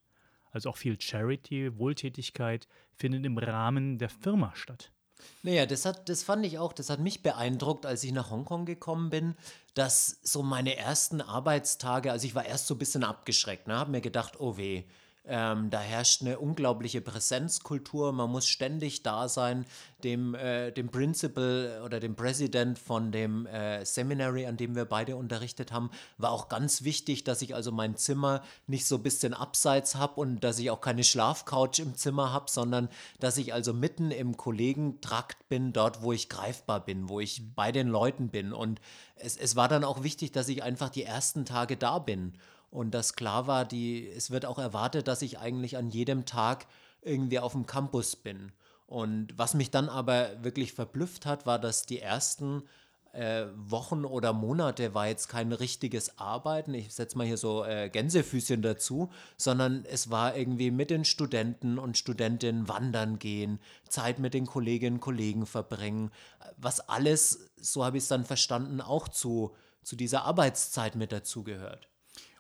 Also 0.52 0.70
auch 0.70 0.78
viel 0.78 1.00
Charity, 1.00 1.78
Wohltätigkeit 1.78 2.70
findet 2.96 3.26
im 3.26 3.38
Rahmen 3.38 3.98
der 3.98 4.10
Firma 4.10 4.54
statt. 4.56 4.94
Naja, 5.42 5.66
das, 5.66 5.86
hat, 5.86 6.08
das 6.08 6.24
fand 6.24 6.46
ich 6.46 6.58
auch, 6.58 6.72
das 6.72 6.90
hat 6.90 7.02
mich 7.02 7.22
beeindruckt, 7.22 7.86
als 7.86 8.04
ich 8.06 8.14
nach 8.14 8.32
Hongkong 8.32 8.66
gekommen 8.66 9.10
bin, 9.10 9.36
dass 9.74 10.20
so 10.24 10.42
meine 10.42 10.78
ersten 10.78 11.20
Arbeitstage, 11.20 12.14
also 12.14 12.26
ich 12.26 12.36
war 12.36 12.46
erst 12.46 12.68
so 12.68 12.76
ein 12.76 12.80
bisschen 12.80 13.04
abgeschreckt, 13.04 13.68
ne, 13.68 13.76
habe 13.76 13.92
mir 13.92 14.02
gedacht, 14.02 14.40
oh 14.40 14.56
weh, 14.56 14.86
ähm, 15.26 15.70
da 15.70 15.80
herrscht 15.80 16.22
eine 16.22 16.38
unglaubliche 16.38 17.00
Präsenzkultur. 17.00 18.12
Man 18.12 18.30
muss 18.30 18.48
ständig 18.48 19.04
da 19.04 19.30
sein. 19.30 19.66
Dem, 20.04 20.36
äh, 20.36 20.72
dem 20.72 20.90
Principal 20.90 21.82
oder 21.86 22.02
dem 22.02 22.16
President 22.16 22.78
von 22.78 23.14
dem 23.14 23.46
äh, 23.46 23.86
Seminary, 23.86 24.46
an 24.46 24.58
dem 24.58 24.76
wir 24.76 24.84
beide 24.84 25.16
unterrichtet 25.16 25.72
haben, 25.72 25.92
war 26.18 26.32
auch 26.32 26.50
ganz 26.50 26.84
wichtig, 26.84 27.24
dass 27.24 27.42
ich 27.42 27.56
also 27.56 27.72
mein 27.72 27.96
Zimmer 27.96 28.44
nicht 28.68 28.86
so 28.86 28.98
ein 28.98 29.04
bisschen 29.04 29.34
abseits 29.34 29.96
habe 29.96 30.20
und 30.20 30.44
dass 30.44 30.60
ich 30.60 30.70
auch 30.72 30.82
keine 30.82 31.06
Schlafcouch 31.06 31.80
im 31.80 31.96
Zimmer 31.96 32.34
habe, 32.34 32.52
sondern 32.52 32.90
dass 33.22 33.38
ich 33.38 33.54
also 33.54 33.74
mitten 33.74 34.12
im 34.12 34.36
Kollegentrakt 34.36 35.48
bin, 35.48 35.72
dort, 35.72 36.02
wo 36.02 36.12
ich 36.12 36.28
greifbar 36.28 36.84
bin, 36.84 37.08
wo 37.08 37.22
ich 37.22 37.56
bei 37.56 37.72
den 37.72 37.88
Leuten 37.88 38.28
bin. 38.28 38.52
Und 38.52 38.82
es, 39.16 39.38
es 39.38 39.56
war 39.56 39.70
dann 39.70 39.86
auch 39.86 40.04
wichtig, 40.04 40.34
dass 40.34 40.50
ich 40.50 40.64
einfach 40.64 40.90
die 40.90 41.04
ersten 41.04 41.46
Tage 41.46 41.78
da 41.78 42.00
bin 42.00 42.34
und 42.74 42.92
dass 42.92 43.16
klar 43.16 43.46
war, 43.46 43.66
die, 43.66 44.10
es 44.10 44.32
wird 44.32 44.48
auch 44.48 44.58
erwartet, 44.58 45.08
dass 45.08 45.22
ich 45.22 45.38
eigentlich 45.38 45.78
an 45.78 45.90
jedem 45.90 46.26
Tag 46.26 46.66
irgendwie 47.04 47.38
auf 47.38 47.52
dem 47.52 47.68
Campus 47.68 48.16
bin. 48.16 48.52
Und 48.88 49.38
was 49.38 49.54
mich 49.54 49.70
dann 49.70 49.90
aber 49.90 50.44
wirklich 50.44 50.74
verblüfft 50.74 51.28
hat, 51.28 51.46
war, 51.46 51.60
dass 51.60 51.86
die 51.86 52.00
ersten 52.00 52.64
äh, 53.12 53.46
Wochen 53.56 54.06
oder 54.06 54.34
Monate 54.34 54.96
war 54.96 55.08
jetzt 55.08 55.30
kein 55.30 55.52
richtiges 55.52 56.18
Arbeiten, 56.18 56.74
ich 56.74 56.92
setze 56.96 57.16
mal 57.16 57.28
hier 57.28 57.38
so 57.38 57.64
äh, 57.64 57.90
Gänsefüßchen 57.90 58.64
dazu, 58.64 59.12
sondern 59.38 59.86
es 59.86 60.10
war 60.10 60.36
irgendwie 60.36 60.72
mit 60.72 60.90
den 60.90 61.06
Studenten 61.06 61.78
und 61.78 61.96
Studentinnen 62.00 62.68
wandern 62.68 63.20
gehen, 63.20 63.60
Zeit 63.88 64.18
mit 64.18 64.34
den 64.34 64.48
Kolleginnen 64.48 64.96
und 64.96 65.02
Kollegen 65.02 65.46
verbringen, 65.46 66.10
was 66.58 66.90
alles, 66.90 67.52
so 67.56 67.86
habe 67.86 67.98
ich 67.98 68.04
es 68.04 68.10
dann 68.10 68.26
verstanden, 68.26 68.82
auch 68.82 69.08
zu, 69.08 69.56
zu 69.84 69.96
dieser 69.96 70.24
Arbeitszeit 70.26 70.96
mit 70.96 71.12
dazugehört. 71.12 71.93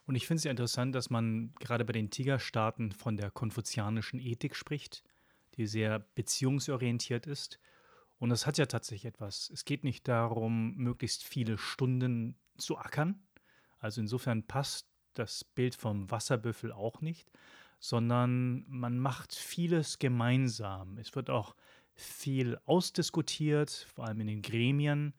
Und 0.05 0.15
ich 0.15 0.27
finde 0.27 0.39
es 0.39 0.43
ja 0.43 0.51
interessant, 0.51 0.95
dass 0.95 1.09
man 1.09 1.53
gerade 1.59 1.85
bei 1.85 1.93
den 1.93 2.09
Tigerstaaten 2.09 2.91
von 2.91 3.17
der 3.17 3.31
konfuzianischen 3.31 4.19
Ethik 4.19 4.55
spricht, 4.55 5.03
die 5.55 5.65
sehr 5.65 5.99
beziehungsorientiert 5.99 7.25
ist. 7.25 7.59
Und 8.19 8.29
das 8.29 8.45
hat 8.45 8.57
ja 8.57 8.65
tatsächlich 8.65 9.05
etwas. 9.05 9.49
Es 9.49 9.65
geht 9.65 9.83
nicht 9.83 10.07
darum, 10.07 10.75
möglichst 10.75 11.23
viele 11.23 11.57
Stunden 11.57 12.35
zu 12.57 12.77
ackern. 12.77 13.21
Also 13.79 14.01
insofern 14.01 14.43
passt 14.43 14.87
das 15.13 15.43
Bild 15.43 15.75
vom 15.75 16.09
Wasserbüffel 16.09 16.71
auch 16.71 17.01
nicht, 17.01 17.31
sondern 17.79 18.65
man 18.67 18.97
macht 18.97 19.33
vieles 19.35 19.99
gemeinsam. 19.99 20.97
Es 20.97 21.15
wird 21.15 21.29
auch 21.29 21.55
viel 21.95 22.57
ausdiskutiert, 22.65 23.87
vor 23.93 24.05
allem 24.05 24.21
in 24.21 24.27
den 24.27 24.41
Gremien. 24.41 25.13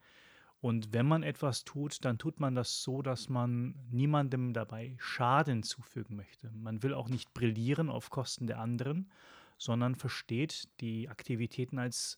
Und 0.65 0.93
wenn 0.93 1.05
man 1.05 1.21
etwas 1.21 1.63
tut, 1.63 2.03
dann 2.05 2.17
tut 2.17 2.39
man 2.39 2.55
das 2.55 2.81
so, 2.81 3.03
dass 3.03 3.29
man 3.29 3.75
niemandem 3.91 4.51
dabei 4.51 4.95
Schaden 4.97 5.61
zufügen 5.61 6.15
möchte. 6.15 6.49
Man 6.49 6.81
will 6.81 6.95
auch 6.95 7.07
nicht 7.07 7.35
brillieren 7.35 7.91
auf 7.91 8.09
Kosten 8.09 8.47
der 8.47 8.57
anderen, 8.57 9.11
sondern 9.59 9.93
versteht 9.93 10.67
die 10.81 11.07
Aktivitäten 11.07 11.77
als 11.77 12.17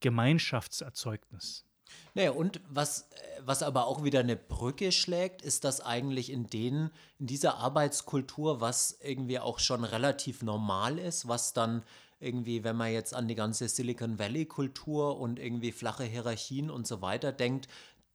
Gemeinschaftserzeugnis. 0.00 1.66
Naja, 2.14 2.30
und 2.30 2.62
was, 2.66 3.10
was 3.44 3.62
aber 3.62 3.86
auch 3.86 4.02
wieder 4.02 4.20
eine 4.20 4.36
Brücke 4.36 4.90
schlägt, 4.90 5.42
ist, 5.42 5.64
dass 5.64 5.82
eigentlich 5.82 6.32
in 6.32 6.46
denen, 6.46 6.90
in 7.18 7.26
dieser 7.26 7.58
Arbeitskultur, 7.58 8.62
was 8.62 9.00
irgendwie 9.02 9.38
auch 9.38 9.58
schon 9.58 9.84
relativ 9.84 10.40
normal 10.42 10.98
ist, 10.98 11.28
was 11.28 11.52
dann 11.52 11.82
irgendwie, 12.22 12.64
wenn 12.64 12.76
man 12.76 12.92
jetzt 12.92 13.14
an 13.14 13.28
die 13.28 13.34
ganze 13.34 13.68
Silicon 13.68 14.18
Valley-Kultur 14.18 15.18
und 15.18 15.38
irgendwie 15.38 15.72
flache 15.72 16.04
Hierarchien 16.04 16.70
und 16.70 16.86
so 16.86 17.02
weiter 17.02 17.32
denkt, 17.32 17.68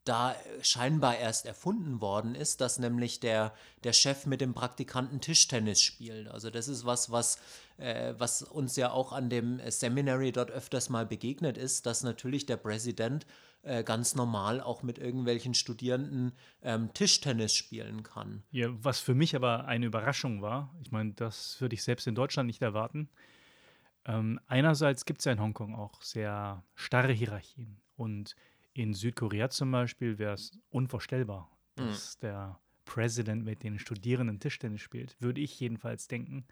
da 0.08 0.36
scheinbar 0.62 1.18
erst 1.18 1.46
erfunden 1.46 2.00
worden 2.00 2.34
ist, 2.34 2.62
dass 2.62 2.80
nämlich 2.80 3.20
der, 3.20 3.54
der 3.84 3.94
Chef 3.94 4.26
mit 4.26 4.40
dem 4.40 4.54
Praktikanten 4.54 5.20
Tischtennis 5.20 5.82
spielt. 5.82 6.30
Also 6.30 6.50
das 6.50 6.68
ist 6.68 6.86
was, 6.86 7.12
was, 7.12 7.40
äh, 7.78 8.14
was 8.18 8.42
uns 8.42 8.76
ja 8.78 8.92
auch 8.92 9.12
an 9.12 9.30
dem 9.30 9.60
Seminary 9.70 10.32
dort 10.32 10.50
öfters 10.52 10.90
mal 10.90 11.06
begegnet 11.06 11.58
ist, 11.58 11.86
dass 11.86 12.04
natürlich 12.04 12.46
der 12.46 12.58
Präsident 12.58 13.26
äh, 13.64 13.84
ganz 13.84 14.16
normal 14.16 14.62
auch 14.62 14.82
mit 14.82 14.98
irgendwelchen 14.98 15.54
Studierenden 15.54 16.32
ähm, 16.62 16.94
Tischtennis 16.94 17.54
spielen 17.54 18.04
kann. 18.04 18.44
Ja, 18.52 18.70
was 18.82 19.00
für 19.00 19.14
mich 19.14 19.36
aber 19.36 19.66
eine 19.66 19.88
Überraschung 19.88 20.42
war, 20.42 20.74
ich 20.82 20.92
meine, 20.92 21.14
das 21.14 21.60
würde 21.60 21.76
ich 21.76 21.84
selbst 21.84 22.08
in 22.08 22.16
Deutschland 22.16 22.48
nicht 22.48 22.62
erwarten. 22.62 23.10
Ähm, 24.08 24.40
einerseits 24.48 25.06
gibt 25.06 25.20
es 25.20 25.26
ja 25.26 25.34
in 25.34 25.42
Hongkong 25.42 25.76
auch 25.76 26.02
sehr 26.02 26.64
starre 26.76 27.12
Hierarchien 27.14 27.82
und 27.96 28.36
in 28.74 28.94
Südkorea 28.94 29.50
zum 29.50 29.72
Beispiel 29.72 30.18
wäre 30.18 30.34
es 30.34 30.52
unvorstellbar, 30.70 31.52
Mhm. 31.80 31.88
dass 31.88 32.18
der 32.20 32.60
Präsident 32.86 33.44
mit 33.44 33.64
den 33.64 33.80
Studierenden 33.80 34.40
Tischtennis 34.40 34.82
spielt. 34.82 35.18
Würde 35.20 35.42
ich 35.42 35.60
jedenfalls 35.60 36.08
denken. 36.08 36.46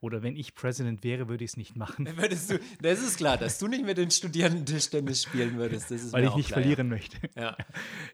Oder 0.00 0.22
wenn 0.22 0.34
ich 0.34 0.54
Präsident 0.54 1.04
wäre, 1.04 1.28
würde 1.28 1.44
ich 1.44 1.50
es 1.50 1.56
nicht 1.56 1.76
machen, 1.76 2.06
Würdest 2.16 2.50
du, 2.50 2.58
das 2.80 3.00
ist 3.02 3.18
klar, 3.18 3.36
dass 3.36 3.58
du 3.58 3.68
nicht 3.68 3.84
mit 3.84 3.98
den 3.98 4.10
Studierenden 4.10 4.64
Tischtennis 4.64 5.22
spielen 5.22 5.56
würdest. 5.56 5.90
Weil 6.12 6.24
ich 6.24 6.34
nicht 6.34 6.48
klar, 6.48 6.60
verlieren 6.60 6.88
möchte. 6.88 7.18
Ja. 7.36 7.56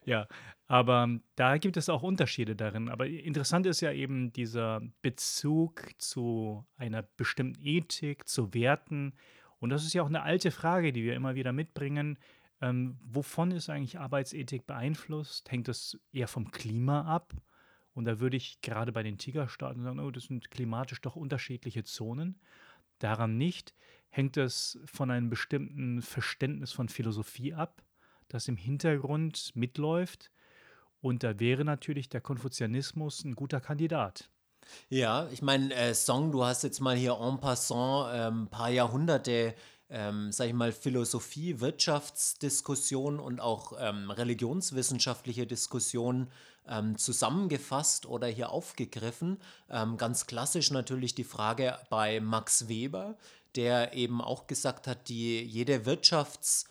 Ja, 0.04 0.28
aber 0.68 1.08
da 1.34 1.58
gibt 1.58 1.76
es 1.76 1.88
auch 1.88 2.02
Unterschiede 2.02 2.54
darin. 2.54 2.88
Aber 2.88 3.06
interessant 3.06 3.66
ist 3.66 3.80
ja 3.80 3.92
eben 3.92 4.32
dieser 4.32 4.80
Bezug 5.02 5.90
zu 5.98 6.64
einer 6.76 7.02
bestimmten 7.02 7.60
Ethik, 7.60 8.28
zu 8.28 8.54
Werten. 8.54 9.14
Und 9.58 9.70
das 9.70 9.84
ist 9.84 9.94
ja 9.94 10.02
auch 10.02 10.08
eine 10.08 10.22
alte 10.22 10.50
Frage, 10.50 10.92
die 10.92 11.04
wir 11.04 11.14
immer 11.14 11.34
wieder 11.34 11.52
mitbringen. 11.52 12.18
Ähm, 12.60 12.98
wovon 13.04 13.50
ist 13.50 13.68
eigentlich 13.68 13.98
Arbeitsethik 13.98 14.66
beeinflusst? 14.66 15.50
Hängt 15.50 15.68
das 15.68 15.98
eher 16.12 16.28
vom 16.28 16.50
Klima 16.50 17.02
ab? 17.02 17.34
Und 17.96 18.04
da 18.04 18.20
würde 18.20 18.36
ich 18.36 18.60
gerade 18.60 18.92
bei 18.92 19.02
den 19.02 19.16
Tigerstaaten 19.16 19.82
sagen, 19.82 20.00
oh, 20.00 20.10
das 20.10 20.24
sind 20.24 20.50
klimatisch 20.50 21.00
doch 21.00 21.16
unterschiedliche 21.16 21.82
Zonen. 21.82 22.38
Daran 22.98 23.38
nicht. 23.38 23.74
Hängt 24.10 24.36
es 24.36 24.78
von 24.84 25.10
einem 25.10 25.30
bestimmten 25.30 26.02
Verständnis 26.02 26.72
von 26.72 26.90
Philosophie 26.90 27.54
ab, 27.54 27.82
das 28.28 28.48
im 28.48 28.58
Hintergrund 28.58 29.52
mitläuft? 29.54 30.30
Und 31.00 31.22
da 31.22 31.40
wäre 31.40 31.64
natürlich 31.64 32.10
der 32.10 32.20
Konfuzianismus 32.20 33.24
ein 33.24 33.34
guter 33.34 33.62
Kandidat. 33.62 34.28
Ja, 34.90 35.26
ich 35.30 35.40
meine, 35.40 35.72
äh, 35.72 35.94
Song, 35.94 36.32
du 36.32 36.44
hast 36.44 36.64
jetzt 36.64 36.80
mal 36.80 36.96
hier 36.96 37.16
en 37.18 37.40
passant 37.40 38.12
ein 38.12 38.32
ähm, 38.34 38.48
paar 38.48 38.68
Jahrhunderte, 38.68 39.54
ähm, 39.90 40.32
sag 40.32 40.48
ich 40.48 40.54
mal, 40.54 40.72
Philosophie, 40.72 41.60
Wirtschaftsdiskussion 41.60 43.20
und 43.20 43.40
auch 43.40 43.72
ähm, 43.78 44.10
religionswissenschaftliche 44.10 45.46
Diskussionen 45.46 46.30
ähm, 46.68 46.98
zusammengefasst 46.98 48.06
oder 48.06 48.26
hier 48.26 48.50
aufgegriffen. 48.50 49.38
Ähm, 49.70 49.96
ganz 49.96 50.26
klassisch 50.26 50.70
natürlich 50.70 51.14
die 51.14 51.24
Frage 51.24 51.78
bei 51.90 52.20
Max 52.20 52.68
Weber, 52.68 53.16
der 53.54 53.94
eben 53.94 54.20
auch 54.20 54.46
gesagt 54.46 54.86
hat, 54.86 55.08
die 55.08 55.42
jede 55.42 55.84
Wirtschafts- 55.86 56.66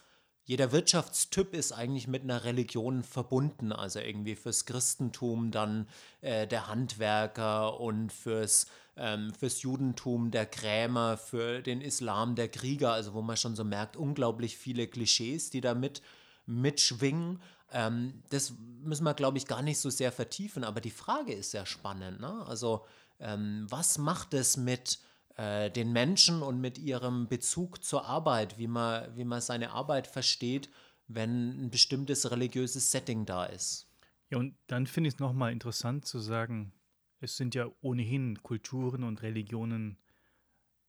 jeder 0.46 0.72
Wirtschaftstyp 0.72 1.56
ist 1.56 1.72
eigentlich 1.72 2.08
mit 2.08 2.22
einer 2.22 2.44
Religion 2.44 3.04
verbunden. 3.04 3.72
Also 3.72 4.00
irgendwie 4.00 4.36
fürs 4.36 4.66
Christentum 4.66 5.50
dann 5.50 5.88
äh, 6.22 6.46
der 6.46 6.68
Handwerker 6.68 7.80
und 7.80 8.14
fürs, 8.14 8.68
ähm, 8.96 9.34
fürs 9.34 9.64
Judentum 9.64 10.30
der 10.30 10.46
Krämer, 10.46 11.18
für 11.18 11.64
den 11.64 11.82
Islam 11.82 12.36
der 12.36 12.48
Krieger. 12.50 12.94
Also 12.94 13.16
wo 13.16 13.24
man 13.24 13.38
schon 13.38 13.56
so 13.56 13.64
merkt, 13.64 13.98
unglaublich 13.98 14.56
viele 14.56 14.88
Klischees, 14.88 15.50
die 15.50 15.62
da 15.62 15.74
mit, 15.74 16.04
mitschwingen. 16.46 17.42
Ähm, 17.72 18.22
das 18.30 18.54
müssen 18.84 19.04
wir, 19.04 19.16
glaube 19.16 19.40
ich, 19.40 19.48
gar 19.48 19.64
nicht 19.64 19.80
so 19.80 19.90
sehr 19.90 20.12
vertiefen. 20.12 20.64
Aber 20.64 20.80
die 20.80 20.92
Frage 20.92 21.34
ist 21.34 21.52
sehr 21.52 21.66
spannend. 21.66 22.20
Ne? 22.22 22.46
Also 22.48 22.86
ähm, 23.20 23.66
was 23.70 23.98
macht 23.98 24.36
es 24.36 24.58
mit 24.58 25.00
äh, 25.36 25.70
den 25.70 25.92
Menschen 25.92 26.42
und 26.42 26.62
mit 26.62 26.78
ihrem 26.78 27.28
Bezug 27.28 27.84
zur 27.84 28.06
Arbeit, 28.06 28.58
wie 28.58 28.68
man, 28.68 29.16
wie 29.16 29.26
man 29.26 29.42
seine 29.42 29.72
Arbeit 29.72 30.08
versteht, 30.08 30.70
wenn 31.08 31.66
ein 31.66 31.70
bestimmtes 31.70 32.30
religiöses 32.32 32.92
Setting 32.92 33.26
da 33.26 33.46
ist. 33.46 33.88
Ja, 34.30 34.38
und 34.38 34.56
dann 34.68 34.88
finde 34.88 35.10
ich 35.10 35.16
es 35.16 35.20
nochmal 35.20 35.52
interessant 35.52 36.06
zu 36.06 36.20
sagen, 36.20 36.74
es 37.20 37.38
sind 37.38 37.56
ja 37.56 37.68
ohnehin 37.82 38.42
Kulturen 38.44 39.04
und 39.04 39.22
Religionen 39.22 39.98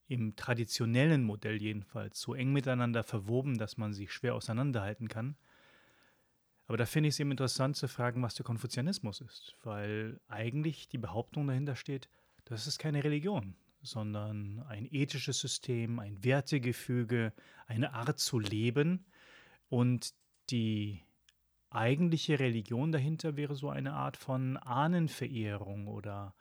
im 0.08 0.36
traditionellen 0.36 1.24
Modell 1.24 1.60
jedenfalls 1.60 2.20
so 2.20 2.34
eng 2.34 2.52
miteinander 2.52 3.02
verwoben, 3.02 3.58
dass 3.58 3.76
man 3.76 3.92
sie 3.92 4.06
schwer 4.06 4.34
auseinanderhalten 4.34 5.08
kann. 5.08 5.36
Aber 6.66 6.76
da 6.76 6.86
finde 6.86 7.08
ich 7.08 7.16
es 7.16 7.20
eben 7.20 7.30
interessant 7.30 7.76
zu 7.76 7.88
fragen, 7.88 8.22
was 8.22 8.34
der 8.34 8.44
Konfuzianismus 8.44 9.20
ist, 9.20 9.56
weil 9.62 10.20
eigentlich 10.28 10.88
die 10.88 10.98
Behauptung 10.98 11.46
dahinter 11.46 11.76
steht, 11.76 12.08
das 12.44 12.66
ist 12.66 12.78
keine 12.78 13.02
Religion, 13.04 13.56
sondern 13.86 14.60
ein 14.68 14.86
ethisches 14.90 15.40
System, 15.40 15.98
ein 15.98 16.22
Wertegefüge, 16.22 17.32
eine 17.66 17.94
Art 17.94 18.18
zu 18.18 18.38
leben. 18.38 19.06
Und 19.68 20.14
die 20.50 21.02
eigentliche 21.70 22.38
Religion 22.38 22.92
dahinter 22.92 23.36
wäre 23.36 23.54
so 23.54 23.68
eine 23.68 23.94
Art 23.94 24.16
von 24.16 24.56
Ahnenverehrung 24.56 25.88
oder 25.88 26.34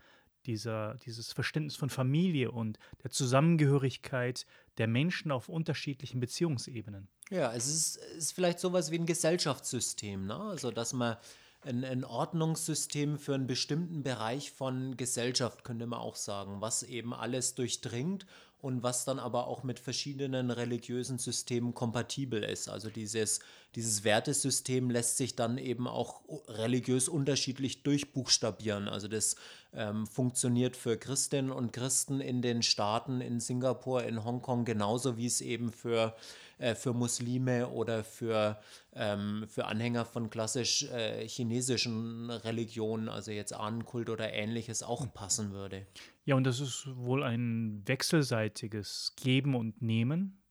dieser, 0.45 0.95
dieses 1.05 1.33
Verständnis 1.33 1.75
von 1.75 1.89
Familie 1.89 2.51
und 2.51 2.77
der 3.03 3.11
Zusammengehörigkeit 3.11 4.45
der 4.77 4.87
Menschen 4.87 5.31
auf 5.31 5.49
unterschiedlichen 5.49 6.19
Beziehungsebenen. 6.19 7.07
Ja, 7.29 7.53
es 7.53 7.67
ist, 7.67 7.95
ist 8.17 8.33
vielleicht 8.33 8.59
sowas 8.59 8.91
wie 8.91 8.99
ein 8.99 9.07
Gesellschaftssystem, 9.07 10.27
ne? 10.27 10.35
Also 10.35 10.71
dass 10.71 10.93
man 10.93 11.17
ein, 11.65 11.83
ein 11.83 12.03
Ordnungssystem 12.03 13.17
für 13.17 13.33
einen 13.33 13.47
bestimmten 13.47 14.03
Bereich 14.03 14.51
von 14.51 14.95
Gesellschaft, 14.97 15.63
könnte 15.63 15.87
man 15.87 15.99
auch 15.99 16.15
sagen, 16.15 16.61
was 16.61 16.83
eben 16.83 17.13
alles 17.13 17.55
durchdringt 17.55 18.25
und 18.65 18.81
was 18.81 19.05
dann 19.05 19.19
aber 19.19 19.47
auch 19.47 19.63
mit 19.63 19.79
verschiedenen 19.79 20.49
religiösen 20.49 21.19
Systemen 21.19 21.73
kompatibel 21.75 22.43
ist. 22.43 22.67
Also 22.67 22.89
dieses, 22.89 23.39
dieses 23.75 24.03
Wertesystem 24.03 24.89
lässt 24.89 25.17
sich 25.17 25.35
dann 25.35 25.59
eben 25.59 25.87
auch 25.87 26.21
religiös 26.47 27.07
unterschiedlich 27.07 27.83
durchbuchstabieren. 27.83 28.87
Also 28.87 29.07
das 29.07 29.35
ähm, 29.73 30.07
funktioniert 30.07 30.75
für 30.77 30.97
Christinnen 30.97 31.51
und 31.51 31.73
Christen 31.73 32.21
in 32.21 32.41
den 32.41 32.63
Staaten, 32.63 33.21
in 33.21 33.39
Singapur, 33.39 34.03
in 34.03 34.23
Hongkong 34.23 34.65
genauso 34.65 35.15
wie 35.17 35.27
es 35.27 35.41
eben 35.41 35.71
für 35.71 36.07
äh, 36.07 36.44
für 36.75 36.93
Muslime 36.93 37.67
oder 37.69 38.03
für, 38.03 38.59
ähm, 38.93 39.45
für 39.47 39.65
Anhänger 39.65 40.05
von 40.05 40.29
klassisch 40.29 40.83
äh, 40.83 41.27
chinesischen 41.27 42.29
Religionen, 42.29 43.09
also 43.09 43.31
jetzt 43.31 43.53
Ahnenkult 43.53 44.09
oder 44.09 44.31
ähnliches, 44.31 44.83
auch 44.83 45.13
passen 45.13 45.51
würde. 45.51 45.85
Ja, 46.23 46.35
und 46.35 46.45
das 46.45 46.59
ist 46.59 46.87
wohl 46.95 47.23
ein 47.23 47.83
wechselseitiges 47.85 49.13
Geben 49.15 49.55
und 49.55 49.81
Nehmen 49.81 50.41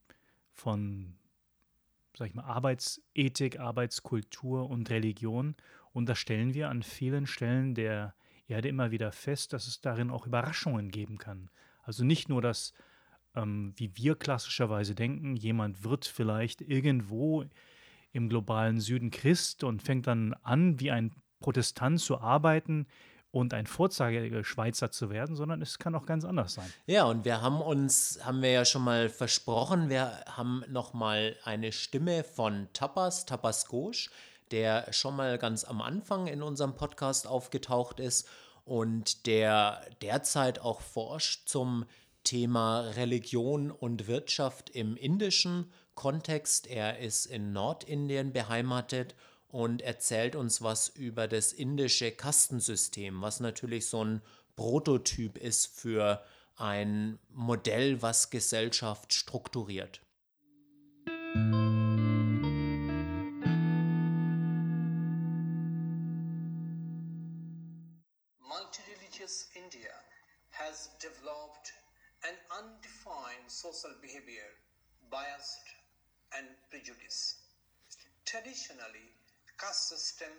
von, 0.52 1.16
sag 2.16 2.28
ich 2.28 2.34
mal, 2.34 2.44
Arbeitsethik, 2.44 3.58
Arbeitskultur 3.58 4.68
und 4.68 4.90
Religion. 4.90 5.56
Und 5.92 6.08
da 6.08 6.14
stellen 6.14 6.54
wir 6.54 6.68
an 6.68 6.82
vielen 6.82 7.26
Stellen 7.26 7.74
der 7.74 8.14
Erde 8.46 8.68
immer 8.68 8.90
wieder 8.90 9.10
fest, 9.10 9.52
dass 9.52 9.66
es 9.66 9.80
darin 9.80 10.10
auch 10.10 10.26
Überraschungen 10.26 10.90
geben 10.90 11.18
kann. 11.18 11.50
Also 11.82 12.04
nicht 12.04 12.28
nur 12.28 12.42
das 12.42 12.72
ähm, 13.34 13.72
wie 13.76 13.96
wir 13.96 14.14
klassischerweise 14.14 14.94
denken, 14.94 15.36
jemand 15.36 15.84
wird 15.84 16.04
vielleicht 16.06 16.60
irgendwo 16.60 17.44
im 18.12 18.28
globalen 18.28 18.80
Süden 18.80 19.10
Christ 19.10 19.64
und 19.64 19.82
fängt 19.82 20.06
dann 20.06 20.34
an, 20.42 20.78
wie 20.80 20.90
ein 20.90 21.12
Protestant 21.40 22.00
zu 22.00 22.20
arbeiten 22.20 22.86
und 23.34 23.52
ein 23.52 23.66
Vorzeigeschweizer 23.66 24.92
zu 24.92 25.10
werden, 25.10 25.34
sondern 25.34 25.60
es 25.60 25.78
kann 25.78 25.96
auch 25.96 26.06
ganz 26.06 26.24
anders 26.24 26.54
sein. 26.54 26.72
Ja, 26.86 27.04
und 27.04 27.24
wir 27.24 27.42
haben 27.42 27.60
uns, 27.60 28.20
haben 28.22 28.42
wir 28.42 28.50
ja 28.52 28.64
schon 28.64 28.82
mal 28.82 29.08
versprochen, 29.08 29.90
wir 29.90 30.24
haben 30.26 30.62
noch 30.68 30.94
mal 30.94 31.36
eine 31.42 31.72
Stimme 31.72 32.22
von 32.22 32.68
Tapas, 32.72 33.26
Tapas 33.26 33.66
Ghosh, 33.66 34.10
der 34.52 34.92
schon 34.92 35.16
mal 35.16 35.36
ganz 35.38 35.64
am 35.64 35.80
Anfang 35.80 36.28
in 36.28 36.42
unserem 36.42 36.76
Podcast 36.76 37.26
aufgetaucht 37.26 37.98
ist 37.98 38.28
und 38.64 39.26
der 39.26 39.84
derzeit 40.00 40.60
auch 40.60 40.80
forscht 40.80 41.48
zum 41.48 41.86
Thema 42.24 42.80
Religion 42.80 43.70
und 43.70 44.06
Wirtschaft 44.08 44.70
im 44.70 44.96
indischen 44.96 45.70
Kontext. 45.94 46.66
Er 46.66 46.98
ist 46.98 47.26
in 47.26 47.52
Nordindien 47.52 48.32
beheimatet 48.32 49.14
und 49.48 49.82
erzählt 49.82 50.34
uns 50.34 50.62
was 50.62 50.88
über 50.88 51.28
das 51.28 51.52
indische 51.52 52.10
Kastensystem, 52.10 53.22
was 53.22 53.40
natürlich 53.40 53.86
so 53.86 54.04
ein 54.04 54.22
Prototyp 54.56 55.38
ist 55.38 55.66
für 55.66 56.24
ein 56.56 57.18
Modell, 57.30 58.02
was 58.02 58.30
Gesellschaft 58.30 59.12
strukturiert. 59.12 60.00
Multireligious 61.36 62.43
social 73.54 73.94
behavior, 74.02 74.50
biased 75.10 75.66
and 76.36 76.46
prejudice. 76.70 77.36
Traditionally, 78.24 79.14
caste 79.58 79.88
system 79.88 80.32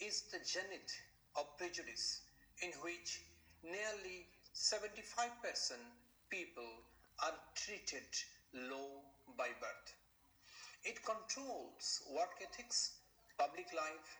is 0.00 0.22
the 0.30 0.38
zenith 0.44 0.92
of 1.36 1.56
prejudice 1.56 2.20
in 2.62 2.70
which 2.82 3.22
nearly 3.64 4.26
75% 4.54 5.80
people 6.28 6.84
are 7.24 7.34
treated 7.54 8.04
low 8.52 9.00
by 9.36 9.48
birth. 9.60 9.94
It 10.84 11.02
controls 11.04 12.02
work 12.10 12.36
ethics, 12.42 12.92
public 13.38 13.72
life, 13.72 14.18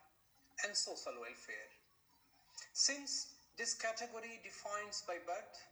and 0.64 0.76
social 0.76 1.20
welfare. 1.20 1.70
Since 2.72 3.26
this 3.58 3.74
category 3.74 4.40
defines 4.42 5.02
by 5.06 5.18
birth, 5.26 5.67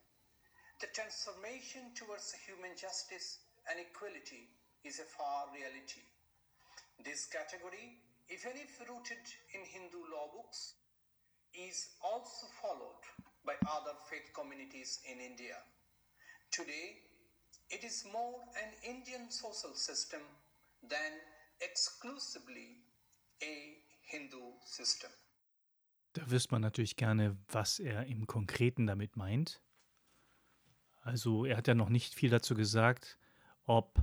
the 0.81 0.89
transformation 0.93 1.93
towards 1.95 2.35
human 2.45 2.77
justice 2.77 3.39
and 3.69 3.81
equality 3.81 4.49
is 4.85 5.01
a 5.01 5.09
far 5.17 5.49
reality. 5.57 6.05
This 7.01 7.27
category, 7.27 7.97
even 8.29 8.53
if 8.61 8.77
rooted 8.85 9.25
in 9.57 9.65
Hindu 9.65 10.01
law 10.13 10.29
books, 10.33 10.75
is 11.57 11.97
also 12.05 12.47
followed 12.61 13.03
by 13.45 13.55
other 13.65 13.97
faith 14.11 14.29
communities 14.35 15.01
in 15.09 15.21
India. 15.21 15.57
Today, 16.51 17.01
it 17.71 17.83
is 17.83 18.05
more 18.13 18.45
an 18.61 18.71
Indian 18.85 19.31
social 19.31 19.75
system 19.75 20.21
than 20.83 21.13
exclusively 21.61 22.85
a 23.43 23.81
Hindu 24.03 24.61
system. 24.65 25.11
Da 26.13 26.31
wüsste 26.31 26.53
man 26.53 26.63
natürlich 26.63 26.97
gerne, 26.97 27.37
was 27.49 27.79
er 27.79 28.07
im 28.07 28.27
Konkreten 28.27 28.87
damit 28.87 29.17
meint. 29.17 29.61
Also 31.07 31.45
er 31.45 31.57
hat 31.57 31.69
ja 31.69 31.75
noch 31.75 31.89
nicht 31.89 32.15
viel 32.15 32.31
dazu 32.31 32.57
gesagt, 32.57 33.17
ob 33.63 34.03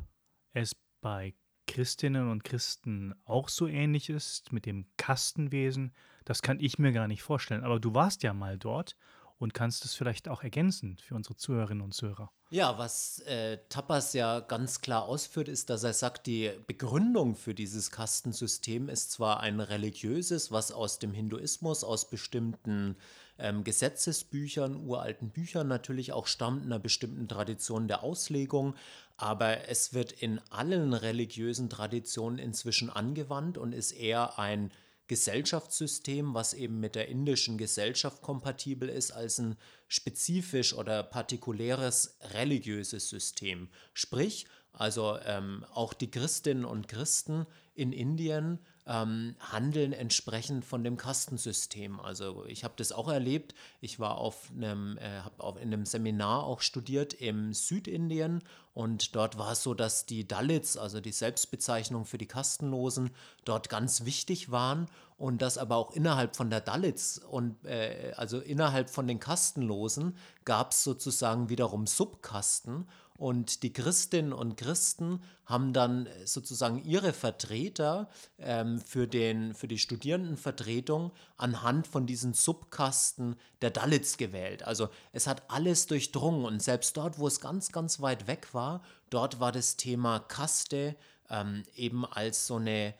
es 0.53 0.73
bei 1.01 1.35
Christinnen 1.67 2.31
und 2.31 2.45
Christen 2.45 3.13
auch 3.25 3.49
so 3.49 3.67
ähnlich 3.67 4.09
ist 4.09 4.53
mit 4.53 4.65
dem 4.65 4.85
Kastenwesen. 4.95 5.93
Das 6.23 6.41
kann 6.41 6.61
ich 6.61 6.79
mir 6.79 6.93
gar 6.93 7.09
nicht 7.09 7.21
vorstellen. 7.21 7.65
Aber 7.65 7.81
du 7.81 7.93
warst 7.93 8.23
ja 8.23 8.33
mal 8.33 8.57
dort 8.57 8.95
und 9.37 9.53
kannst 9.53 9.83
es 9.83 9.95
vielleicht 9.95 10.29
auch 10.29 10.43
ergänzen 10.43 10.97
für 10.97 11.15
unsere 11.15 11.35
Zuhörerinnen 11.35 11.83
und 11.83 11.93
Zuhörer. 11.93 12.31
Ja, 12.53 12.77
was 12.77 13.17
äh, 13.21 13.57
Tapas 13.69 14.13
ja 14.13 14.39
ganz 14.39 14.81
klar 14.81 15.05
ausführt, 15.05 15.47
ist, 15.47 15.71
dass 15.71 15.83
er 15.83 15.93
sagt, 15.93 16.27
die 16.27 16.51
Begründung 16.67 17.35
für 17.35 17.55
dieses 17.55 17.89
Kastensystem 17.89 18.89
ist 18.89 19.11
zwar 19.11 19.39
ein 19.39 19.59
religiöses, 19.59 20.51
was 20.51 20.71
aus 20.71 20.99
dem 20.99 21.15
Hinduismus, 21.15 21.83
aus 21.83 22.07
bestimmten 22.11 22.95
ähm, 23.39 23.63
Gesetzesbüchern, 23.63 24.85
uralten 24.85 25.31
Büchern 25.31 25.67
natürlich 25.67 26.13
auch 26.13 26.27
stammt, 26.27 26.63
einer 26.63 26.77
bestimmten 26.77 27.27
Tradition 27.27 27.87
der 27.87 28.03
Auslegung, 28.03 28.75
aber 29.17 29.67
es 29.67 29.95
wird 29.95 30.11
in 30.11 30.39
allen 30.51 30.93
religiösen 30.93 31.71
Traditionen 31.71 32.37
inzwischen 32.37 32.91
angewandt 32.91 33.57
und 33.57 33.73
ist 33.73 33.93
eher 33.93 34.37
ein 34.37 34.69
Gesellschaftssystem, 35.07 36.33
was 36.33 36.53
eben 36.53 36.79
mit 36.79 36.95
der 36.95 37.09
indischen 37.09 37.57
Gesellschaft 37.57 38.21
kompatibel 38.21 38.89
ist, 38.89 39.11
als 39.11 39.39
ein 39.39 39.57
spezifisch 39.87 40.73
oder 40.73 41.03
partikuläres 41.03 42.17
religiöses 42.33 43.09
System. 43.09 43.69
Sprich, 43.93 44.47
also 44.71 45.17
ähm, 45.25 45.65
auch 45.73 45.93
die 45.93 46.09
Christinnen 46.09 46.65
und 46.65 46.87
Christen 46.87 47.45
in 47.75 47.91
Indien 47.91 48.59
ähm, 48.85 49.35
handeln 49.39 49.93
entsprechend 49.93 50.65
von 50.65 50.83
dem 50.83 50.97
Kastensystem. 50.97 51.99
Also 51.99 52.45
ich 52.47 52.63
habe 52.63 52.73
das 52.77 52.91
auch 52.91 53.09
erlebt. 53.09 53.55
Ich 53.81 53.99
war 53.99 54.17
auf 54.17 54.51
einem, 54.55 54.97
äh, 54.97 55.21
habe 55.21 55.59
in 55.59 55.73
einem 55.73 55.85
Seminar 55.85 56.43
auch 56.43 56.61
studiert 56.61 57.13
im 57.13 57.53
Südindien 57.53 58.43
und 58.73 59.15
dort 59.15 59.37
war 59.37 59.51
es 59.51 59.63
so, 59.63 59.73
dass 59.73 60.05
die 60.05 60.27
Dalits, 60.27 60.77
also 60.77 60.99
die 60.99 61.11
Selbstbezeichnung 61.11 62.05
für 62.05 62.17
die 62.17 62.27
Kastenlosen, 62.27 63.11
dort 63.45 63.69
ganz 63.69 64.03
wichtig 64.05 64.51
waren 64.51 64.87
und 65.17 65.41
dass 65.41 65.57
aber 65.57 65.77
auch 65.77 65.91
innerhalb 65.91 66.35
von 66.35 66.49
der 66.49 66.61
Dalits 66.61 67.19
und 67.19 67.63
äh, 67.65 68.13
also 68.17 68.39
innerhalb 68.39 68.89
von 68.89 69.07
den 69.07 69.19
Kastenlosen 69.19 70.17
gab 70.43 70.71
es 70.71 70.83
sozusagen 70.83 71.49
wiederum 71.49 71.87
Subkasten 71.87 72.87
und 73.17 73.63
die 73.63 73.71
Christinnen 73.71 74.33
und 74.33 74.57
Christen 74.57 75.21
haben 75.45 75.71
dann 75.73 76.07
sozusagen 76.25 76.83
ihre 76.83 77.13
Vertreter 77.13 78.09
ähm, 78.39 78.79
für, 78.81 79.07
den, 79.07 79.53
für 79.53 79.67
die 79.67 79.77
Studierendenvertretung 79.77 81.11
anhand 81.37 81.87
von 81.87 82.07
diesen 82.07 82.33
Subkasten 82.33 83.35
der 83.61 83.69
Dalits 83.69 84.17
gewählt. 84.17 84.63
Also 84.63 84.89
es 85.11 85.27
hat 85.27 85.43
alles 85.49 85.87
durchdrungen 85.87 86.45
und 86.45 86.61
selbst 86.61 86.97
dort, 86.97 87.19
wo 87.19 87.27
es 87.27 87.39
ganz, 87.39 87.71
ganz 87.71 88.01
weit 88.01 88.27
weg 88.27 88.53
war, 88.53 88.81
dort 89.09 89.39
war 89.39 89.51
das 89.51 89.77
Thema 89.77 90.19
Kaste 90.19 90.95
ähm, 91.29 91.63
eben 91.75 92.05
als 92.05 92.47
so 92.47 92.55
eine 92.55 92.95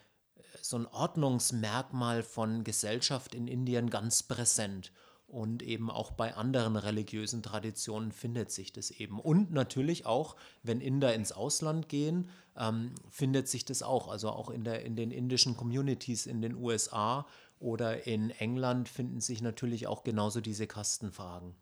so 0.62 0.78
ein 0.78 0.88
Ordnungsmerkmal 0.88 2.24
von 2.24 2.64
Gesellschaft 2.64 3.36
in 3.36 3.48
Indien 3.48 3.90
ganz 3.90 4.24
präsent. 4.24 4.94
Und 5.34 5.64
eben 5.64 5.90
auch 5.90 6.12
bei 6.12 6.36
anderen 6.36 6.76
religiösen 6.76 7.42
Traditionen 7.42 8.12
findet 8.12 8.52
sich 8.52 8.72
das 8.72 8.92
eben. 8.92 9.20
Und 9.20 9.52
natürlich 9.52 10.06
auch, 10.06 10.36
wenn 10.62 10.80
Inder 10.80 11.16
ins 11.16 11.32
Ausland 11.32 11.90
gehen, 11.90 12.30
ähm, 12.56 12.94
findet 13.10 13.48
sich 13.48 13.66
das 13.66 13.82
auch. 13.82 14.10
Also 14.10 14.30
auch 14.30 14.52
in, 14.52 14.64
der, 14.64 14.86
in 14.86 14.96
den 14.96 15.10
indischen 15.10 15.58
Communities 15.58 16.28
in 16.28 16.44
den 16.44 16.54
USA 16.54 17.26
oder 17.58 18.06
in 18.06 18.30
England 18.30 18.88
finden 18.88 19.22
sich 19.22 19.42
natürlich 19.42 19.88
auch 19.88 20.04
genauso 20.04 20.40
diese 20.40 20.68
Kastenfragen. 20.68 21.56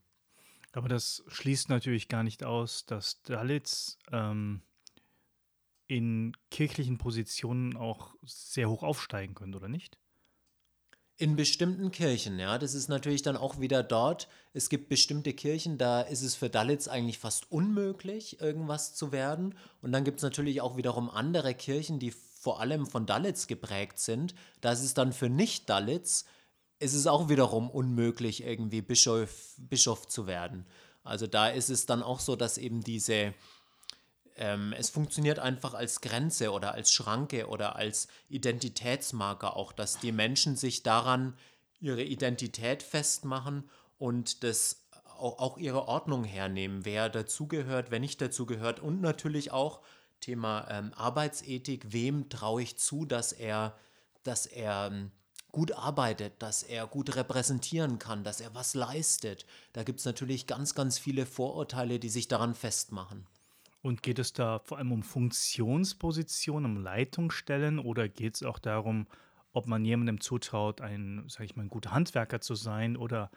Aber 0.74 0.90
das 0.90 1.24
schließt 1.30 1.70
natürlich 1.70 2.10
gar 2.10 2.24
nicht 2.24 2.44
aus, 2.44 2.86
dass 2.86 3.22
Dalits 3.22 4.00
ähm, 4.12 4.64
in 5.88 6.36
kirchlichen 6.50 6.98
Positionen 6.98 7.78
auch 7.78 8.16
sehr 8.26 8.70
hoch 8.70 8.84
aufsteigen 8.84 9.34
können, 9.34 9.56
oder 9.56 9.70
nicht? 9.70 9.98
In 11.22 11.36
bestimmten 11.36 11.92
Kirchen, 11.92 12.40
ja. 12.40 12.58
Das 12.58 12.74
ist 12.74 12.88
natürlich 12.88 13.22
dann 13.22 13.38
auch 13.38 13.60
wieder 13.60 13.84
dort. 13.84 14.28
Es 14.54 14.70
gibt 14.70 14.90
bestimmte 14.90 15.34
Kirchen, 15.34 15.78
da 15.78 16.02
ist 16.02 16.24
es 16.24 16.34
für 16.34 16.50
Dalits 16.50 16.88
eigentlich 16.88 17.20
fast 17.20 17.52
unmöglich, 17.52 18.42
irgendwas 18.42 18.96
zu 18.96 19.12
werden. 19.12 19.54
Und 19.84 19.92
dann 19.92 20.04
gibt 20.04 20.18
es 20.18 20.24
natürlich 20.24 20.62
auch 20.62 20.78
wiederum 20.78 21.12
andere 21.12 21.54
Kirchen, 21.54 22.00
die 22.00 22.10
vor 22.10 22.60
allem 22.60 22.88
von 22.88 23.06
Dalits 23.06 23.46
geprägt 23.46 24.00
sind. 24.00 24.34
Da 24.62 24.72
ist 24.72 24.82
es 24.82 24.96
dann 24.96 25.14
für 25.14 25.30
Nicht-Dalits, 25.30 26.26
ist 26.80 26.96
es 26.96 27.06
auch 27.06 27.30
wiederum 27.30 27.70
unmöglich, 27.70 28.44
irgendwie 28.44 28.82
Bischof, 28.82 29.54
Bischof 29.58 30.08
zu 30.08 30.26
werden. 30.26 30.66
Also 31.04 31.28
da 31.28 31.50
ist 31.50 31.70
es 31.70 31.86
dann 31.86 32.02
auch 32.02 32.20
so, 32.20 32.36
dass 32.36 32.58
eben 32.58 32.82
diese 32.82 33.36
ähm, 34.42 34.74
es 34.76 34.90
funktioniert 34.90 35.38
einfach 35.38 35.76
als 35.76 36.02
Grenze 36.02 36.52
oder 36.52 36.74
als 36.74 36.92
Schranke 36.92 37.48
oder 37.48 37.76
als 37.76 38.08
Identitätsmarker 38.28 39.56
auch, 39.56 39.72
dass 39.72 40.00
die 40.00 40.12
Menschen 40.12 40.56
sich 40.56 40.82
daran 40.82 41.38
ihre 41.80 42.02
Identität 42.02 42.82
festmachen 42.82 43.70
und 44.00 44.44
das 44.44 44.88
auch, 45.06 45.38
auch 45.38 45.58
ihre 45.60 45.88
Ordnung 45.88 46.24
hernehmen, 46.24 46.86
wer 46.86 47.08
dazugehört, 47.08 47.92
wer 47.92 48.00
nicht 48.00 48.20
dazugehört 48.20 48.80
und 48.80 49.00
natürlich 49.00 49.52
auch 49.52 49.82
Thema 50.22 50.68
ähm, 50.70 50.92
Arbeitsethik, 50.96 51.94
wem 51.94 52.30
traue 52.30 52.64
ich 52.64 52.80
zu, 52.80 53.06
dass 53.06 53.32
er, 53.34 53.78
dass 54.24 54.48
er 54.48 54.90
ähm, 54.92 55.12
gut 55.52 55.74
arbeitet, 55.74 56.42
dass 56.42 56.64
er 56.64 56.88
gut 56.88 57.16
repräsentieren 57.16 58.00
kann, 58.00 58.24
dass 58.24 58.42
er 58.42 58.56
was 58.56 58.74
leistet. 58.74 59.46
Da 59.74 59.84
gibt 59.84 60.00
es 60.00 60.06
natürlich 60.06 60.48
ganz, 60.48 60.74
ganz 60.74 60.98
viele 60.98 61.28
Vorurteile, 61.28 62.00
die 62.00 62.10
sich 62.10 62.28
daran 62.28 62.56
festmachen. 62.56 63.28
Und 63.82 64.04
geht 64.04 64.20
es 64.20 64.34
da 64.34 64.60
vor 64.60 64.78
allem 64.78 64.92
um 64.92 65.04
Funktionspositionen, 65.04 66.78
um 66.78 66.84
Leitungsstellen 66.84 67.80
oder 67.80 68.08
geht 68.08 68.36
es 68.36 68.44
auch 68.44 68.60
darum, 68.60 69.08
ob 69.54 69.68
man 69.68 69.84
jemandem 69.84 70.22
zutraut, 70.22 70.82
ein, 70.82 71.26
sag 71.28 71.46
ich 71.46 71.56
mal, 71.56 71.64
ein 71.64 71.70
guter 71.70 71.92
Handwerker 71.92 72.42
zu 72.42 72.56
sein 72.56 72.96
oder 72.96 73.32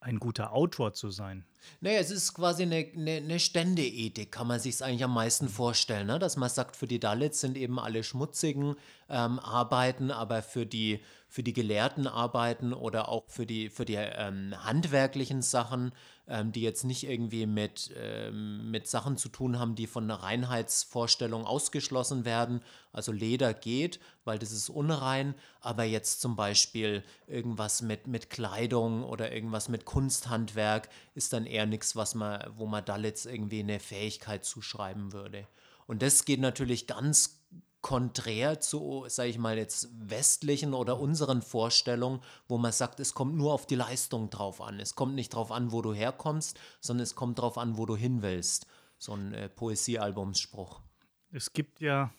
ein 0.00 0.18
guter 0.18 0.52
Autor 0.52 0.94
zu 0.94 1.10
sein. 1.10 1.44
Naja, 1.80 2.00
es 2.00 2.10
ist 2.10 2.32
quasi 2.32 2.62
eine, 2.62 2.90
eine, 2.94 3.16
eine 3.16 3.38
Ständeethik, 3.38 4.32
kann 4.32 4.46
man 4.46 4.58
sich 4.58 4.82
eigentlich 4.82 5.04
am 5.04 5.12
meisten 5.12 5.48
vorstellen, 5.48 6.06
ne? 6.06 6.18
dass 6.18 6.36
man 6.36 6.48
sagt, 6.48 6.76
für 6.76 6.86
die 6.86 6.98
Dalits 6.98 7.40
sind 7.40 7.56
eben 7.58 7.78
alle 7.78 8.02
schmutzigen 8.02 8.76
ähm, 9.10 9.38
Arbeiten, 9.38 10.10
aber 10.10 10.42
für 10.42 10.64
die, 10.64 11.00
für 11.30 11.44
die 11.44 11.52
gelehrten 11.52 12.08
Arbeiten 12.08 12.72
oder 12.72 13.08
auch 13.08 13.22
für 13.28 13.46
die, 13.46 13.70
für 13.70 13.84
die 13.84 13.94
ähm, 13.94 14.52
handwerklichen 14.64 15.42
Sachen, 15.42 15.92
ähm, 16.26 16.50
die 16.50 16.60
jetzt 16.60 16.82
nicht 16.82 17.08
irgendwie 17.08 17.46
mit, 17.46 17.94
ähm, 17.96 18.68
mit 18.72 18.88
Sachen 18.88 19.16
zu 19.16 19.28
tun 19.28 19.56
haben, 19.56 19.76
die 19.76 19.86
von 19.86 20.04
einer 20.04 20.22
Reinheitsvorstellung 20.24 21.46
ausgeschlossen 21.46 22.24
werden. 22.24 22.62
Also 22.92 23.12
Leder 23.12 23.54
geht, 23.54 24.00
weil 24.24 24.40
das 24.40 24.50
ist 24.50 24.70
unrein, 24.70 25.36
aber 25.60 25.84
jetzt 25.84 26.20
zum 26.20 26.34
Beispiel 26.34 27.04
irgendwas 27.28 27.80
mit, 27.80 28.08
mit 28.08 28.28
Kleidung 28.28 29.04
oder 29.04 29.32
irgendwas 29.32 29.68
mit 29.68 29.84
Kunsthandwerk 29.84 30.88
ist 31.14 31.32
dann 31.32 31.46
eher 31.46 31.66
nichts, 31.66 31.94
was 31.94 32.16
man, 32.16 32.44
wo 32.56 32.66
man 32.66 32.84
Dalits 32.84 33.24
irgendwie 33.24 33.60
eine 33.60 33.78
Fähigkeit 33.78 34.44
zuschreiben 34.44 35.12
würde. 35.12 35.46
Und 35.86 36.02
das 36.02 36.24
geht 36.24 36.40
natürlich 36.40 36.88
ganz 36.88 37.39
konträr 37.80 38.60
zu, 38.60 39.04
sage 39.08 39.30
ich 39.30 39.38
mal 39.38 39.56
jetzt, 39.56 39.88
westlichen 39.98 40.74
oder 40.74 41.00
unseren 41.00 41.42
Vorstellungen, 41.42 42.20
wo 42.46 42.58
man 42.58 42.72
sagt, 42.72 43.00
es 43.00 43.14
kommt 43.14 43.36
nur 43.36 43.52
auf 43.52 43.66
die 43.66 43.74
Leistung 43.74 44.30
drauf 44.30 44.60
an. 44.60 44.80
Es 44.80 44.94
kommt 44.94 45.14
nicht 45.14 45.34
drauf 45.34 45.50
an, 45.50 45.72
wo 45.72 45.82
du 45.82 45.94
herkommst, 45.94 46.58
sondern 46.80 47.04
es 47.04 47.14
kommt 47.14 47.38
drauf 47.38 47.56
an, 47.56 47.78
wo 47.78 47.86
du 47.86 47.96
hin 47.96 48.22
willst. 48.22 48.66
So 48.98 49.14
ein 49.14 49.32
äh, 49.32 49.48
Poesiealbumsspruch. 49.48 50.82
Es 51.30 51.52
gibt 51.52 51.80
ja, 51.80 52.12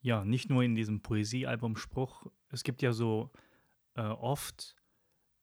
ja, 0.00 0.24
nicht 0.24 0.50
nur 0.50 0.62
in 0.64 0.74
diesem 0.74 1.02
Poesiealbumspruch, 1.02 2.26
es 2.48 2.64
gibt 2.64 2.82
ja 2.82 2.92
so 2.92 3.30
äh, 3.94 4.02
oft 4.02 4.74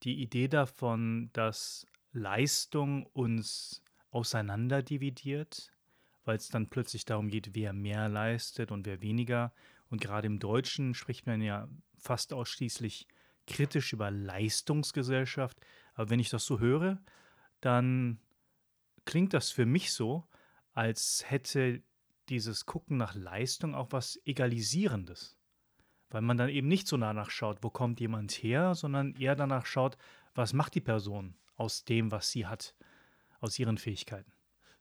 die 0.02 0.20
Idee 0.20 0.48
davon, 0.48 1.30
dass 1.32 1.86
Leistung 2.12 3.06
uns 3.06 3.82
auseinanderdividiert 4.10 5.70
weil 6.28 6.36
es 6.36 6.50
dann 6.50 6.68
plötzlich 6.68 7.06
darum 7.06 7.30
geht, 7.30 7.54
wer 7.54 7.72
mehr 7.72 8.06
leistet 8.10 8.70
und 8.70 8.84
wer 8.84 9.00
weniger. 9.00 9.50
Und 9.88 10.02
gerade 10.02 10.26
im 10.26 10.38
Deutschen 10.38 10.92
spricht 10.92 11.26
man 11.26 11.40
ja 11.40 11.68
fast 11.96 12.34
ausschließlich 12.34 13.08
kritisch 13.46 13.94
über 13.94 14.10
Leistungsgesellschaft. 14.10 15.58
Aber 15.94 16.10
wenn 16.10 16.20
ich 16.20 16.28
das 16.28 16.44
so 16.44 16.60
höre, 16.60 17.02
dann 17.62 18.20
klingt 19.06 19.32
das 19.32 19.50
für 19.50 19.64
mich 19.64 19.90
so, 19.94 20.28
als 20.74 21.24
hätte 21.26 21.82
dieses 22.28 22.66
Gucken 22.66 22.98
nach 22.98 23.14
Leistung 23.14 23.74
auch 23.74 23.88
was 23.92 24.20
Egalisierendes. 24.26 25.34
Weil 26.10 26.20
man 26.20 26.36
dann 26.36 26.50
eben 26.50 26.68
nicht 26.68 26.88
so 26.88 26.98
danach 26.98 27.30
schaut, 27.30 27.62
wo 27.62 27.70
kommt 27.70 28.00
jemand 28.00 28.32
her, 28.32 28.74
sondern 28.74 29.14
eher 29.14 29.34
danach 29.34 29.64
schaut, 29.64 29.96
was 30.34 30.52
macht 30.52 30.74
die 30.74 30.82
Person 30.82 31.38
aus 31.56 31.84
dem, 31.84 32.12
was 32.12 32.30
sie 32.30 32.46
hat, 32.46 32.74
aus 33.40 33.58
ihren 33.58 33.78
Fähigkeiten. 33.78 34.37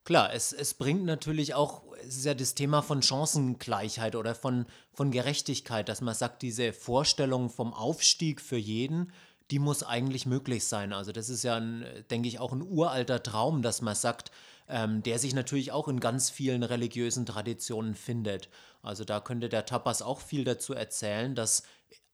Klar, 0.08 0.34
es, 0.34 0.54
es 0.54 0.74
bringt 0.74 1.04
natürlich 1.04 1.54
auch, 1.54 1.84
es 2.00 2.16
ist 2.16 2.26
ja 2.26 2.34
das 2.34 2.56
Thema 2.56 2.82
von 2.82 3.02
Chancengleichheit 3.02 4.16
oder 4.16 4.36
von, 4.36 4.66
von 4.94 5.12
Gerechtigkeit, 5.12 5.90
dass 5.90 6.00
man 6.00 6.16
sagt, 6.16 6.44
diese 6.44 6.72
Vorstellung 6.72 7.50
vom 7.50 7.74
Aufstieg 7.74 8.40
für 8.40 8.56
jeden, 8.56 9.12
die 9.52 9.60
muss 9.60 9.84
eigentlich 9.84 10.26
möglich 10.26 10.66
sein. 10.66 10.94
Also 10.94 11.12
das 11.12 11.28
ist 11.28 11.44
ja, 11.44 11.58
ein, 11.58 11.86
denke 12.10 12.30
ich, 12.30 12.40
auch 12.40 12.54
ein 12.54 12.62
uralter 12.62 13.22
Traum, 13.22 13.62
dass 13.62 13.82
man 13.82 13.96
sagt, 13.96 14.32
ähm, 14.70 15.04
der 15.04 15.20
sich 15.20 15.36
natürlich 15.36 15.74
auch 15.74 15.90
in 15.90 16.00
ganz 16.00 16.30
vielen 16.30 16.64
religiösen 16.64 17.26
Traditionen 17.26 17.94
findet. 17.94 18.48
Also 18.82 19.04
da 19.04 19.20
könnte 19.20 19.50
der 19.50 19.66
Tapas 19.66 20.02
auch 20.02 20.22
viel 20.22 20.46
dazu 20.46 20.74
erzählen, 20.74 21.36
dass 21.36 21.64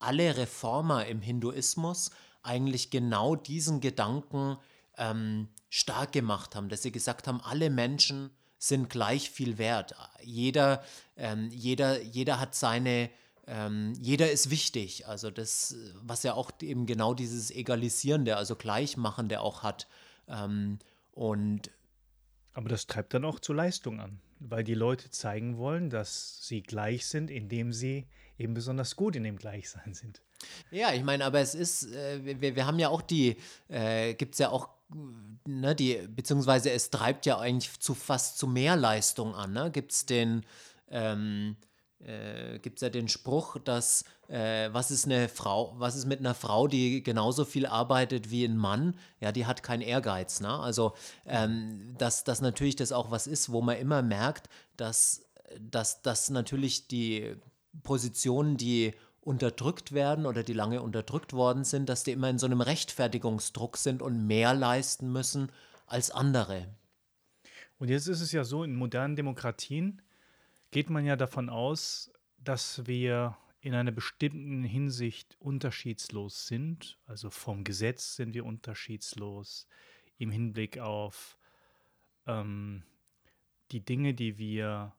alle 0.00 0.36
Reformer 0.36 1.06
im 1.06 1.22
Hinduismus 1.22 2.10
eigentlich 2.42 2.90
genau 2.90 3.36
diesen 3.36 3.80
Gedanken 3.80 4.56
ähm, 4.98 5.48
stark 5.70 6.12
gemacht 6.12 6.54
haben, 6.54 6.68
dass 6.68 6.82
sie 6.82 6.92
gesagt 6.92 7.26
haben, 7.26 7.40
alle 7.40 7.70
Menschen 7.70 8.30
sind 8.58 8.88
gleich 8.88 9.30
viel 9.30 9.58
wert. 9.58 9.94
Jeder, 10.22 10.82
ähm, 11.16 11.50
jeder, 11.50 12.00
jeder 12.00 12.40
hat 12.40 12.54
seine, 12.54 13.10
ähm, 13.46 13.92
jeder 14.00 14.30
ist 14.30 14.50
wichtig. 14.50 15.06
Also 15.06 15.30
das, 15.30 15.76
was 16.02 16.22
ja 16.22 16.34
auch 16.34 16.50
eben 16.62 16.86
genau 16.86 17.14
dieses 17.14 17.50
Egalisierende, 17.50 18.36
also 18.36 18.56
Gleichmachende 18.56 19.40
auch 19.40 19.62
hat. 19.62 19.86
Ähm, 20.28 20.78
und 21.12 21.70
aber 22.54 22.68
das 22.68 22.86
treibt 22.86 23.12
dann 23.14 23.24
auch 23.24 23.40
zur 23.40 23.56
Leistung 23.56 24.00
an, 24.00 24.20
weil 24.38 24.64
die 24.64 24.74
Leute 24.74 25.10
zeigen 25.10 25.58
wollen, 25.58 25.90
dass 25.90 26.46
sie 26.46 26.62
gleich 26.62 27.06
sind, 27.06 27.30
indem 27.30 27.72
sie 27.72 28.06
eben 28.38 28.54
besonders 28.54 28.96
gut 28.96 29.16
in 29.16 29.24
dem 29.24 29.36
Gleichsein 29.36 29.92
sind. 29.92 30.22
Ja, 30.70 30.92
ich 30.92 31.02
meine, 31.02 31.24
aber 31.24 31.40
es 31.40 31.54
ist, 31.54 31.92
äh, 31.92 32.40
wir, 32.40 32.54
wir 32.56 32.66
haben 32.66 32.78
ja 32.78 32.88
auch 32.88 33.02
die, 33.02 33.36
äh, 33.68 34.14
gibt 34.14 34.34
es 34.34 34.38
ja 34.38 34.50
auch 34.50 34.68
ne, 34.90 35.74
die, 35.74 36.06
beziehungsweise 36.08 36.70
es 36.70 36.90
treibt 36.90 37.26
ja 37.26 37.38
eigentlich 37.38 37.78
zu 37.80 37.94
fast 37.94 38.38
zu 38.38 38.46
mehr 38.46 38.76
Leistung 38.76 39.34
an. 39.34 39.52
Ne? 39.52 39.70
Gibt 39.70 39.92
es 39.92 40.06
den, 40.06 40.44
ähm, 40.88 41.56
äh, 42.00 42.58
gibt 42.58 42.78
es 42.78 42.82
ja 42.82 42.90
den 42.90 43.08
Spruch, 43.08 43.58
dass 43.58 44.04
äh, 44.28 44.68
was 44.72 44.90
ist 44.90 45.06
eine 45.06 45.28
Frau, 45.28 45.74
was 45.78 45.96
ist 45.96 46.06
mit 46.06 46.20
einer 46.20 46.34
Frau, 46.34 46.66
die 46.66 47.02
genauso 47.02 47.44
viel 47.44 47.66
arbeitet 47.66 48.30
wie 48.30 48.44
ein 48.44 48.56
Mann, 48.56 48.96
ja, 49.20 49.32
die 49.32 49.46
hat 49.46 49.62
keinen 49.62 49.82
Ehrgeiz. 49.82 50.40
Ne? 50.40 50.50
Also, 50.50 50.94
ähm, 51.26 51.94
dass 51.98 52.24
das 52.24 52.40
natürlich 52.40 52.76
das 52.76 52.92
auch 52.92 53.10
was 53.10 53.26
ist, 53.26 53.52
wo 53.52 53.60
man 53.60 53.76
immer 53.76 54.02
merkt, 54.02 54.48
dass, 54.76 55.26
dass, 55.60 56.02
dass 56.02 56.30
natürlich 56.30 56.88
die 56.88 57.36
Positionen, 57.82 58.56
die 58.56 58.94
unterdrückt 59.24 59.92
werden 59.92 60.26
oder 60.26 60.42
die 60.42 60.52
lange 60.52 60.82
unterdrückt 60.82 61.32
worden 61.32 61.64
sind, 61.64 61.88
dass 61.88 62.04
die 62.04 62.12
immer 62.12 62.30
in 62.30 62.38
so 62.38 62.46
einem 62.46 62.60
Rechtfertigungsdruck 62.60 63.76
sind 63.76 64.02
und 64.02 64.26
mehr 64.26 64.54
leisten 64.54 65.10
müssen 65.12 65.50
als 65.86 66.10
andere. 66.10 66.68
Und 67.78 67.88
jetzt 67.88 68.06
ist 68.06 68.20
es 68.20 68.32
ja 68.32 68.44
so, 68.44 68.64
in 68.64 68.76
modernen 68.76 69.16
Demokratien 69.16 70.02
geht 70.70 70.90
man 70.90 71.04
ja 71.04 71.16
davon 71.16 71.48
aus, 71.48 72.12
dass 72.38 72.86
wir 72.86 73.36
in 73.60 73.74
einer 73.74 73.92
bestimmten 73.92 74.62
Hinsicht 74.62 75.36
unterschiedslos 75.40 76.46
sind. 76.46 76.98
Also 77.06 77.30
vom 77.30 77.64
Gesetz 77.64 78.16
sind 78.16 78.34
wir 78.34 78.44
unterschiedslos 78.44 79.66
im 80.18 80.30
Hinblick 80.30 80.78
auf 80.78 81.38
ähm, 82.26 82.82
die 83.70 83.84
Dinge, 83.84 84.12
die 84.12 84.38
wir 84.38 84.92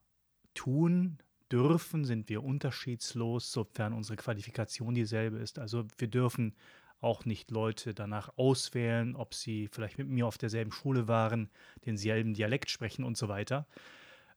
tun, 0.56 1.20
dürfen, 1.52 2.06
sind 2.06 2.30
wir 2.30 2.44
unterschiedslos, 2.44 3.52
sofern 3.52 3.94
unsere 3.94 4.18
Qualifikation 4.18 4.94
dieselbe 4.96 5.38
ist. 5.38 5.60
Also 5.60 5.86
wir 5.98 6.08
dürfen 6.08 6.56
auch 7.00 7.26
nicht 7.26 7.52
Leute 7.52 7.94
danach 7.94 8.38
auswählen, 8.38 9.16
ob 9.16 9.34
sie 9.34 9.68
vielleicht 9.72 9.98
mit 9.98 10.08
mir 10.08 10.26
auf 10.26 10.38
derselben 10.38 10.72
Schule 10.72 11.08
waren, 11.08 11.50
denselben 11.86 12.34
Dialekt 12.34 12.70
sprechen 12.70 13.04
und 13.04 13.18
so 13.18 13.28
weiter. 13.28 13.68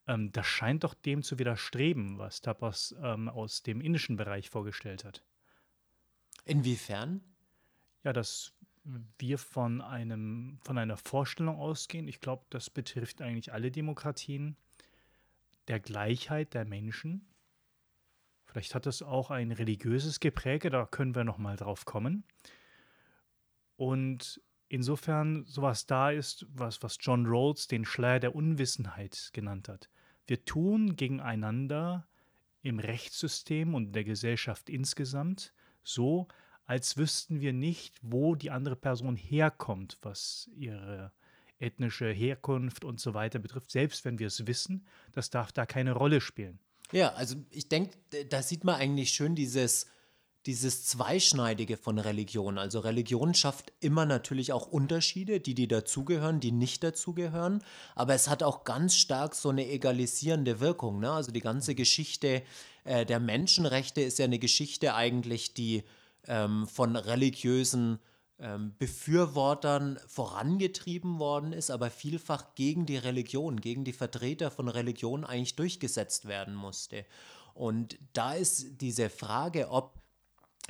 Ähm, 0.07 0.33
das 0.33 0.47
scheint 0.47 0.85
doch 0.85 0.95
dem 0.95 1.23
zu 1.23 1.39
widerstreben, 1.39 2.19
was 2.19 2.41
Tapas 2.41 2.95
ähm, 3.03 3.29
aus 3.29 3.63
dem 3.63 3.81
indischen 3.81 4.17
Bereich 4.17 4.51
vorgestellt 4.51 5.05
hat. 5.05 5.25
Inwiefern? 6.45 7.23
Ja, 8.05 8.13
dass 8.13 8.55
wir 9.19 9.39
von, 9.39 9.81
einem, 9.83 10.59
von 10.63 10.79
einer 10.79 10.97
Vorstellung 10.97 11.57
ausgehen. 11.57 12.09
Ich 12.09 12.21
glaube, 12.21 12.45
das 12.51 12.71
betrifft 12.71 13.21
eigentlich 13.21 13.53
alle 13.53 13.71
Demokratien 13.71 14.57
der 15.69 15.81
Gleichheit 15.81 16.55
der 16.55 16.65
Menschen. 16.65 17.27
Vielleicht 18.47 18.75
hat 18.75 18.87
es 18.87 19.03
auch 19.03 19.31
ein 19.31 19.53
religiöses 19.53 20.21
Gepräge, 20.21 20.71
da 20.71 20.87
können 20.87 21.15
wir 21.15 21.25
noch 21.25 21.39
mal 21.39 21.57
drauf 21.57 21.85
kommen. 21.85 22.25
Und 23.77 24.41
insofern 24.69 25.45
sowas 25.45 25.87
da 25.87 26.11
ist, 26.11 26.47
was, 26.49 26.83
was 26.83 26.99
John 27.01 27.27
Rawls 27.27 27.69
den 27.69 27.85
Schleier 27.85 28.21
der 28.21 28.35
Unwissenheit 28.35 29.31
genannt 29.33 29.69
hat. 29.69 29.89
Wir 30.27 30.45
tun 30.45 30.97
gegeneinander 30.97 32.07
im 32.63 32.79
Rechtssystem 32.79 33.75
und 33.75 33.93
der 33.93 34.05
Gesellschaft 34.05 34.69
insgesamt 34.69 35.55
so, 35.83 36.29
als 36.65 36.97
wüssten 36.99 37.41
wir 37.41 37.53
nicht, 37.53 37.99
wo 38.03 38.35
die 38.35 38.51
andere 38.51 38.77
Person 38.77 39.17
herkommt, 39.17 39.99
was 40.03 40.51
ihre 40.55 41.13
ethnische 41.59 42.11
Herkunft 42.11 42.85
und 42.85 43.01
so 43.01 43.15
weiter 43.15 43.39
betrifft, 43.39 43.71
selbst 43.71 44.05
wenn 44.05 44.19
wir 44.19 44.29
es 44.29 44.47
wissen, 44.47 44.87
das 45.13 45.31
darf 45.31 45.53
da 45.53 45.67
keine 45.67 45.93
Rolle 45.93 46.21
spielen. 46.21 46.59
Ja, 46.93 47.13
also 47.15 47.37
ich 47.51 47.69
denke, 47.69 47.99
da 48.31 48.43
sieht 48.43 48.65
man 48.65 48.77
eigentlich 48.77 49.11
schön 49.11 49.35
dieses, 49.35 49.87
dieses 50.47 50.87
Zweischneidige 50.87 51.77
von 51.77 51.99
Religion. 51.99 52.57
Also 52.57 52.81
Religion 52.81 53.35
schafft 53.35 53.73
immer 53.81 54.07
natürlich 54.07 54.53
auch 54.53 54.67
Unterschiede, 54.67 55.41
die, 55.41 55.55
die 55.55 55.69
dazugehören, 55.69 56.41
die 56.41 56.53
nicht 56.53 56.83
dazugehören. 56.83 57.63
Aber 57.95 58.15
es 58.15 58.29
hat 58.29 58.43
auch 58.43 58.65
ganz 58.65 58.97
stark 58.97 59.35
so 59.35 59.51
eine 59.51 59.69
egalisierende 59.69 60.61
Wirkung. 60.61 61.01
Ne? 61.01 61.11
Also 61.11 61.33
die 61.33 61.41
ganze 61.41 61.75
Geschichte 61.75 62.43
äh, 62.85 63.05
der 63.05 63.21
Menschenrechte 63.21 64.01
ist 64.01 64.19
ja 64.19 64.25
eine 64.25 64.39
Geschichte 64.39 64.95
eigentlich, 64.95 65.53
die 65.53 65.85
ähm, 66.27 66.67
von 66.67 66.97
religiösen 66.97 67.99
ähm, 68.41 68.75
Befürwortern 68.79 69.99
vorangetrieben 70.07 71.19
worden 71.19 71.53
ist, 71.53 71.71
aber 71.71 71.91
vielfach 71.91 72.55
gegen 72.55 72.87
die 72.87 72.97
Religion, 72.97 73.61
gegen 73.61 73.85
die 73.85 73.93
Vertreter 73.93 74.51
von 74.51 74.69
Religion 74.69 75.25
eigentlich 75.25 75.57
durchgesetzt 75.57 76.27
werden 76.27 76.55
musste. 76.55 77.05
Und 77.55 77.99
da 78.13 78.35
ist 78.35 78.81
diese 78.81 79.11
Frage, 79.11 79.71
ob 79.71 80.01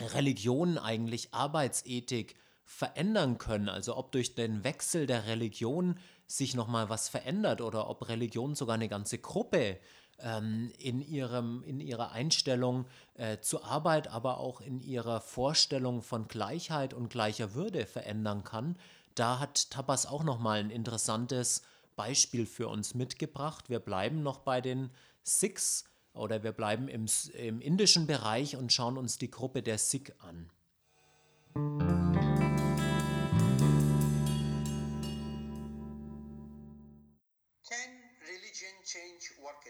Religion 0.00 0.78
eigentlich 0.78 1.34
Arbeitsethik 1.34 2.36
verändern 2.64 3.38
können. 3.38 3.68
Also 3.68 3.96
ob 3.96 4.12
durch 4.12 4.34
den 4.34 4.64
Wechsel 4.64 5.06
der 5.06 5.26
Religion 5.26 5.98
sich 6.26 6.54
nochmal 6.54 6.88
was 6.88 7.08
verändert 7.08 7.60
oder 7.60 7.88
ob 7.88 8.08
Religion 8.08 8.54
sogar 8.54 8.74
eine 8.74 8.88
ganze 8.88 9.18
Gruppe 9.18 9.78
ähm, 10.20 10.72
in, 10.78 11.00
ihrem, 11.00 11.62
in 11.64 11.80
ihrer 11.80 12.12
Einstellung 12.12 12.86
äh, 13.14 13.38
zur 13.40 13.64
Arbeit, 13.64 14.08
aber 14.08 14.38
auch 14.38 14.60
in 14.60 14.80
ihrer 14.80 15.20
Vorstellung 15.20 16.02
von 16.02 16.28
Gleichheit 16.28 16.94
und 16.94 17.10
gleicher 17.10 17.54
Würde 17.54 17.86
verändern 17.86 18.44
kann. 18.44 18.76
Da 19.14 19.38
hat 19.38 19.70
Tapas 19.70 20.06
auch 20.06 20.24
nochmal 20.24 20.60
ein 20.60 20.70
interessantes 20.70 21.62
Beispiel 21.96 22.46
für 22.46 22.68
uns 22.68 22.94
mitgebracht. 22.94 23.68
Wir 23.68 23.80
bleiben 23.80 24.22
noch 24.22 24.38
bei 24.40 24.60
den 24.60 24.90
Sikhs 25.22 25.84
oder 26.12 26.42
wir 26.42 26.52
bleiben 26.52 26.88
im, 26.88 27.06
im 27.34 27.60
indischen 27.60 28.06
Bereich 28.06 28.56
und 28.56 28.72
schauen 28.72 28.96
uns 28.96 29.18
die 29.18 29.30
Gruppe 29.30 29.62
der 29.62 29.78
Sikh 29.78 30.12
an. 30.20 30.50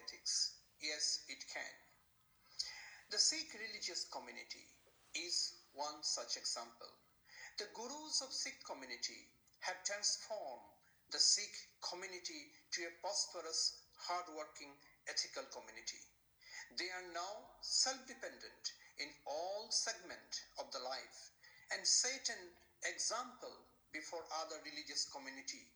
Ethics? 0.08 0.56
Yes, 0.80 1.20
it 1.28 1.44
can. 1.52 1.74
The 3.12 3.20
Sikh 3.20 3.52
religious 3.60 4.08
community 4.08 4.64
is 5.12 5.60
one 5.76 6.00
such 6.00 6.40
example. 6.40 6.88
The 7.60 7.68
gurus 7.76 8.24
of 8.24 8.32
Sikh 8.32 8.64
community 8.64 9.28
have 9.60 9.84
transformed 9.84 10.64
the 11.12 11.20
Sikh 11.20 11.52
community 11.84 12.48
to 12.72 12.88
a 12.88 12.96
prosperous, 13.04 13.84
hardworking, 14.00 14.72
ethical 15.12 15.44
community. 15.52 16.00
They 16.80 16.88
are 16.88 17.08
now 17.12 17.60
self-dependent 17.60 18.64
in 18.96 19.12
all 19.28 19.68
segment 19.68 20.48
of 20.56 20.72
the 20.72 20.80
life 20.80 21.36
and 21.76 21.84
set 21.84 22.32
an 22.32 22.48
example 22.88 23.52
before 23.92 24.24
other 24.40 24.56
religious 24.64 25.04
community 25.12 25.68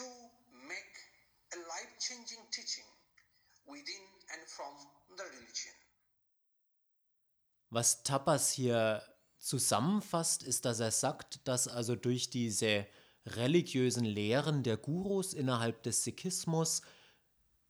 to 0.00 0.08
make 0.64 0.96
a 1.52 1.60
life-changing 1.68 2.40
teaching 2.52 2.88
within 3.66 4.04
and 4.32 4.48
from 4.48 4.74
the 5.16 5.22
religion. 5.22 5.74
Was 7.70 8.02
Tapas 8.02 8.52
hier 8.52 9.02
zusammenfasst, 9.38 10.42
ist, 10.42 10.64
dass 10.64 10.80
er 10.80 10.90
sagt, 10.90 11.46
dass 11.46 11.68
also 11.68 11.96
durch 11.96 12.30
diese 12.30 12.86
religiösen 13.26 14.04
Lehren 14.04 14.62
der 14.62 14.76
Gurus 14.76 15.34
innerhalb 15.34 15.82
des 15.82 16.04
Sikhismus 16.04 16.82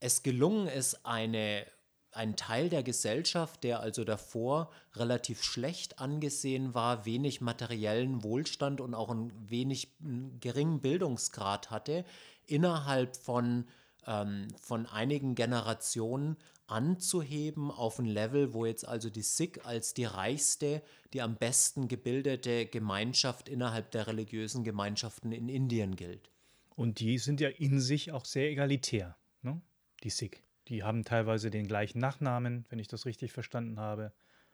es 0.00 0.22
gelungen 0.22 0.66
ist, 0.66 1.06
eine, 1.06 1.66
ein 2.12 2.36
Teil 2.36 2.68
der 2.68 2.82
Gesellschaft, 2.82 3.64
der 3.64 3.80
also 3.80 4.04
davor 4.04 4.70
relativ 4.94 5.42
schlecht 5.42 5.98
angesehen 5.98 6.74
war, 6.74 7.06
wenig 7.06 7.40
materiellen 7.40 8.22
Wohlstand 8.22 8.80
und 8.80 8.94
auch 8.94 9.10
einen 9.10 9.32
wenig 9.48 9.96
einen 10.00 10.38
geringen 10.40 10.80
Bildungsgrad 10.80 11.70
hatte, 11.70 12.04
innerhalb 12.46 13.16
von, 13.16 13.66
ähm, 14.06 14.48
von 14.60 14.86
einigen 14.86 15.34
Generationen 15.34 16.36
anzuheben 16.66 17.70
auf 17.70 17.98
ein 17.98 18.06
Level, 18.06 18.54
wo 18.54 18.64
jetzt 18.66 18.86
also 18.86 19.10
die 19.10 19.22
Sikh 19.22 19.60
als 19.64 19.94
die 19.94 20.04
reichste, 20.04 20.82
die 21.12 21.20
am 21.20 21.36
besten 21.36 21.88
gebildete 21.88 22.66
Gemeinschaft 22.66 23.48
innerhalb 23.48 23.90
der 23.90 24.06
religiösen 24.06 24.64
Gemeinschaften 24.64 25.32
in 25.32 25.48
Indien 25.48 25.96
gilt. 25.96 26.30
Und 26.74 27.00
die 27.00 27.18
sind 27.18 27.40
ja 27.40 27.48
in 27.50 27.80
sich 27.80 28.12
auch 28.12 28.24
sehr 28.24 28.50
egalitär, 28.50 29.16
ne? 29.42 29.60
die 30.02 30.10
Sikh. 30.10 30.42
Die 30.68 30.82
haben 30.82 31.04
teilweise 31.04 31.50
den 31.50 31.68
gleichen 31.68 31.98
Nachnamen, 31.98 32.64
wenn 32.70 32.78
ich 32.78 32.88
das 32.88 33.04
richtig 33.04 33.32
verstanden 33.32 33.78
habe. 33.78 34.12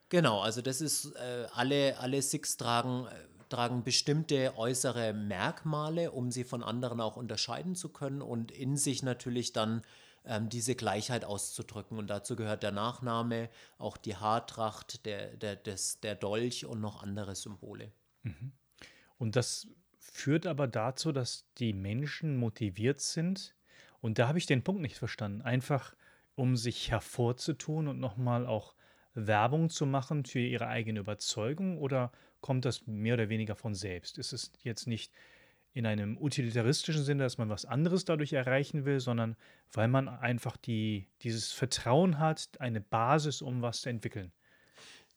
Genau, 0.09 0.41
also 0.41 0.61
das 0.61 0.81
ist, 0.81 1.15
äh, 1.15 1.47
alle, 1.55 1.97
alle 1.99 2.21
Sikhs 2.21 2.57
tragen, 2.57 3.07
äh, 3.07 3.40
tragen 3.51 3.85
bestimmte 3.85 4.57
äußere 4.57 5.13
Merkmale, 5.13 6.13
um 6.13 6.31
sie 6.31 6.45
von 6.45 6.63
anderen 6.63 7.01
auch 7.01 7.17
unterscheiden 7.17 7.75
zu 7.75 7.91
können 7.91 8.23
und 8.23 8.51
in 8.51 8.77
sich 8.77 9.03
natürlich 9.03 9.53
dann 9.53 9.83
ähm, 10.25 10.49
diese 10.49 10.75
Gleichheit 10.75 11.25
auszudrücken. 11.25 11.99
Und 11.99 12.09
dazu 12.09 12.37
gehört 12.37 12.63
der 12.63 12.73
Nachname, 12.73 13.51
auch 13.79 13.97
die 13.97 14.17
Haartracht, 14.17 15.05
der, 15.05 15.37
der, 15.37 15.57
des, 15.57 16.01
der 16.01 16.15
Dolch 16.15 16.65
und 16.65 16.81
noch 16.81 17.03
andere 17.03 17.35
Symbole. 17.35 17.93
Und 19.19 19.37
das 19.37 19.67
führt 19.99 20.47
aber 20.47 20.67
dazu, 20.67 21.13
dass 21.13 21.47
die 21.59 21.73
Menschen 21.73 22.37
motiviert 22.37 23.01
sind. 23.01 23.55
Und 24.01 24.19
da 24.19 24.29
habe 24.29 24.39
ich 24.39 24.47
den 24.47 24.65
Punkt 24.65 24.81
nicht 24.81 24.97
verstanden. 24.97 25.43
Einfach 25.43 25.95
um 26.35 26.57
sich 26.57 26.91
hervorzutun 26.91 27.89
und 27.89 28.01
nochmal 28.01 28.47
auch 28.47 28.75
Werbung 29.15 29.71
zu 29.71 29.87
machen 29.87 30.25
für 30.25 30.39
ihre 30.39 30.69
eigene 30.69 31.01
Überzeugung 31.01 31.79
oder 31.79 32.13
kommt 32.41 32.65
das 32.65 32.87
mehr 32.87 33.15
oder 33.15 33.29
weniger 33.29 33.55
von 33.55 33.75
selbst? 33.75 34.19
Ist 34.19 34.33
es 34.33 34.53
jetzt 34.63 34.87
nicht 34.87 35.13
in 35.73 35.87
einem 35.87 36.19
utilitaristischen 36.19 37.05
Sinne, 37.05 37.23
dass 37.23 37.39
man 37.39 37.49
was 37.49 37.65
anderes 37.65 38.05
dadurch 38.05 38.33
erreichen 38.33 38.85
will, 38.85 39.01
sondern 39.01 39.37
weil 39.73 39.89
man 39.89 40.09
einfach 40.09 40.57
die, 40.57 41.07
dieses 41.23 41.53
Vertrauen 41.53 42.19
hat, 42.19 42.49
eine 42.59 42.81
Basis, 42.81 43.41
um 43.41 43.63
was 43.63 43.83
zu 43.83 43.89
entwickeln? 43.89 44.33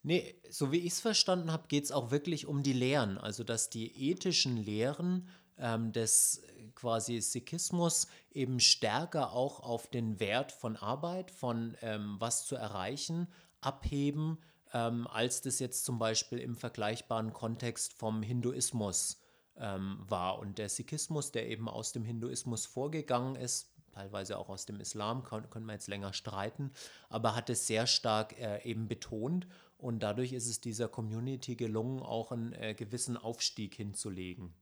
Nee, 0.04 0.36
so 0.50 0.72
wie 0.72 0.80
ich 0.80 0.94
es 0.94 1.00
verstanden 1.00 1.52
habe, 1.52 1.68
geht 1.70 1.86
es 1.86 1.92
auch 1.92 2.12
wirklich 2.12 2.46
um 2.46 2.62
die 2.62 2.74
Lehren. 2.74 3.18
Also, 3.18 3.44
dass 3.44 3.70
die 3.70 4.10
ethischen 4.10 4.58
Lehren 4.58 5.30
ähm, 5.58 5.92
des 5.94 6.44
quasi 6.76 7.22
Sikhismus 7.22 8.08
eben 8.32 8.60
stärker 8.60 9.32
auch 9.32 9.62
auf 9.62 9.88
den 9.88 10.20
Wert 10.20 10.52
von 10.52 10.76
Arbeit, 10.76 11.32
von 11.32 11.78
ähm, 11.82 12.18
was 12.20 12.46
zu 12.46 12.56
erreichen, 12.56 13.28
abheben, 13.62 14.38
ähm, 14.74 15.08
als 15.08 15.42
das 15.42 15.60
jetzt 15.60 15.86
zum 15.86 16.00
Beispiel 16.00 16.40
im 16.40 16.56
vergleichbaren 16.56 17.32
Kontext 17.32 17.94
vom 17.94 18.22
Hinduismus 18.22 19.22
ähm, 19.56 20.00
war. 20.08 20.40
Und 20.40 20.58
der 20.58 20.70
Sikhismus, 20.70 21.32
der 21.32 21.48
eben 21.48 21.70
aus 21.70 21.92
dem 21.92 22.04
Hinduismus 22.04 22.66
vorgegangen 22.66 23.36
ist, 23.36 23.72
teilweise 23.92 24.38
auch 24.38 24.50
aus 24.50 24.66
dem 24.66 24.80
Islam, 24.80 25.24
können 25.24 25.66
wir 25.66 25.74
jetzt 25.74 25.88
länger 25.88 26.14
streiten, 26.14 26.72
aber 27.10 27.36
hat 27.36 27.50
es 27.50 27.68
sehr 27.68 27.86
stark 27.86 28.38
äh, 28.40 28.64
eben 28.64 28.88
betont 28.88 29.48
und 29.78 30.02
dadurch 30.02 30.34
ist 30.34 30.48
es 30.48 30.62
dieser 30.62 30.88
Community 30.88 31.56
gelungen, 31.56 32.02
auch 32.02 32.32
einen 32.32 32.54
äh, 32.54 32.74
gewissen 32.74 33.18
Aufstieg 33.18 33.76
hinzulegen. 33.76 34.54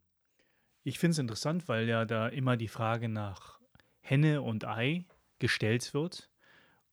Ich 0.83 0.97
finde 0.97 1.11
es 1.11 1.19
interessant, 1.19 1.67
weil 1.67 1.87
ja 1.87 2.05
da 2.05 2.27
immer 2.27 2.57
die 2.57 2.67
Frage 2.67 3.07
nach 3.07 3.59
Henne 3.99 4.41
und 4.41 4.65
Ei 4.65 5.05
gestellt 5.37 5.93
wird. 5.93 6.31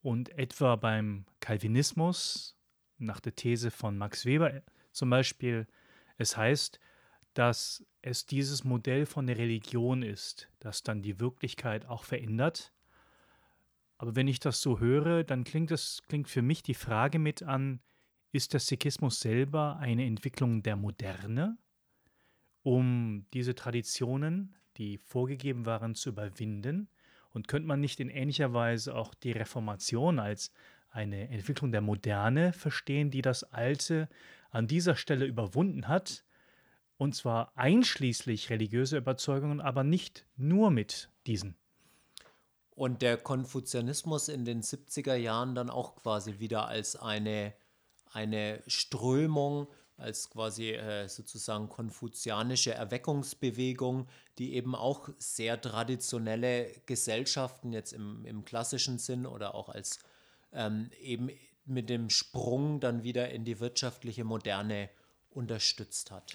Und 0.01 0.29
etwa 0.29 0.77
beim 0.77 1.25
Calvinismus, 1.41 2.58
nach 2.99 3.21
der 3.21 3.35
These 3.35 3.71
von 3.71 3.97
Max 3.97 4.25
Weber 4.25 4.63
zum 4.93 5.11
Beispiel, 5.11 5.67
es 6.17 6.37
heißt, 6.37 6.81
dass 7.35 7.85
es 8.03 8.27
dieses 8.27 8.65
Modell 8.65 9.07
von 9.07 9.27
der 9.27 9.39
Religion 9.39 10.03
ist, 10.03 10.49
das 10.59 10.83
dann 10.83 11.03
die 11.03 11.21
Wirklichkeit 11.21 11.87
auch 11.87 12.05
verändert. 12.05 12.73
Aber 13.97 14.17
wenn 14.17 14.29
ich 14.29 14.41
das 14.41 14.61
so 14.61 14.81
höre, 14.81 15.25
dann 15.25 15.45
klingt 15.45 15.71
es 15.71 16.03
klingt 16.09 16.29
für 16.29 16.43
mich 16.43 16.63
die 16.63 16.75
Frage 16.75 17.19
mit 17.19 17.43
an, 17.43 17.81
ist 18.33 18.53
der 18.53 18.61
Sikhismus 18.61 19.21
selber 19.21 19.79
eine 19.79 20.05
Entwicklung 20.05 20.63
der 20.63 20.77
Moderne, 20.77 21.59
um 22.63 23.27
diese 23.33 23.55
Traditionen, 23.55 24.55
die 24.77 24.99
vorgegeben 24.99 25.67
waren, 25.67 25.95
zu 25.95 26.11
überwinden? 26.11 26.89
Und 27.31 27.47
könnte 27.47 27.69
man 27.69 27.81
nicht 27.81 28.01
in 28.01 28.09
ähnlicher 28.09 28.53
Weise 28.53 28.95
auch 28.95 29.15
die 29.15 29.33
Reformation 29.33 30.19
als 30.19 30.51
eine 30.99 31.29
Entwicklung 31.31 31.71
der 31.71 31.81
Moderne 31.81 32.53
verstehen, 32.53 33.13
die 33.13 33.23
das 33.23 33.45
Alte 33.45 34.09
an 34.51 34.67
dieser 34.67 34.97
Stelle 34.97 35.27
überwunden 35.27 35.87
hat? 35.87 36.25
Und 36.97 37.15
zwar 37.15 37.53
einschließlich 37.57 38.51
religiöser 38.51 38.99
Überzeugungen, 38.99 39.61
aber 39.61 39.85
nicht 39.85 40.27
nur 40.37 40.73
mit 40.73 41.09
diesen. 41.29 41.55
Und 42.71 43.03
der 43.03 43.17
Konfuzianismus 43.17 44.29
in 44.29 44.45
den 44.45 44.63
70er 44.63 45.15
Jahren 45.15 45.55
dann 45.55 45.71
auch 45.71 45.95
quasi 45.95 46.41
wieder 46.41 46.67
als 46.67 46.97
eine, 46.97 47.55
eine 48.13 48.61
Strömung, 48.67 49.69
als 49.97 50.31
quasi 50.31 50.73
äh, 50.73 51.09
sozusagen 51.09 51.69
konfuzianische 51.69 52.75
Erweckungsbewegung, 52.75 54.09
die 54.39 54.55
eben 54.55 54.75
auch 54.75 55.09
sehr 55.19 55.61
traditionelle 55.61 56.73
Gesellschaften 56.87 57.73
jetzt 57.73 57.93
im, 57.93 58.25
im 58.25 58.45
klassischen 58.45 58.99
Sinn 58.99 59.27
oder 59.27 59.55
auch 59.55 59.69
als 59.69 60.01
ähm, 60.53 60.91
eben 61.01 61.31
mit 61.65 61.91
dem 61.91 62.11
Sprung 62.11 62.81
dann 62.81 63.03
wieder 63.03 63.31
in 63.31 63.45
die 63.45 63.61
wirtschaftliche 63.61 64.25
Moderne 64.25 64.89
unterstützt 65.31 66.11
hat. 66.11 66.35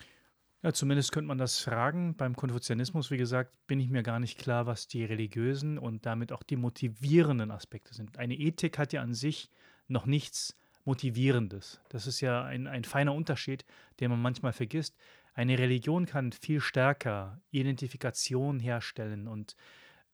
Ja, 0.62 0.72
zumindest 0.72 1.12
könnte 1.12 1.28
man 1.28 1.38
das 1.38 1.60
fragen. 1.60 2.16
Beim 2.16 2.38
Konfuzianismus, 2.38 3.12
wie 3.12 3.18
gesagt, 3.18 3.52
bin 3.68 3.82
ich 3.82 3.90
mir 3.90 4.02
gar 4.02 4.20
nicht 4.20 4.38
klar, 4.40 4.66
was 4.66 4.88
die 4.88 5.04
religiösen 5.04 5.78
und 5.78 6.06
damit 6.06 6.32
auch 6.32 6.44
die 6.44 6.56
motivierenden 6.56 7.52
Aspekte 7.52 7.94
sind. 7.94 8.18
Eine 8.18 8.36
Ethik 8.36 8.78
hat 8.78 8.94
ja 8.94 9.02
an 9.02 9.14
sich 9.14 9.50
noch 9.90 10.06
nichts 10.06 10.56
Motivierendes. 10.86 11.82
Das 11.90 12.08
ist 12.08 12.22
ja 12.22 12.44
ein, 12.44 12.68
ein 12.68 12.86
feiner 12.86 13.14
Unterschied, 13.14 13.66
den 14.00 14.10
man 14.10 14.22
manchmal 14.22 14.54
vergisst. 14.54 14.96
Eine 15.34 15.58
Religion 15.58 16.06
kann 16.06 16.32
viel 16.32 16.62
stärker 16.62 17.42
Identifikation 17.52 18.60
herstellen 18.60 19.28
und 19.28 19.56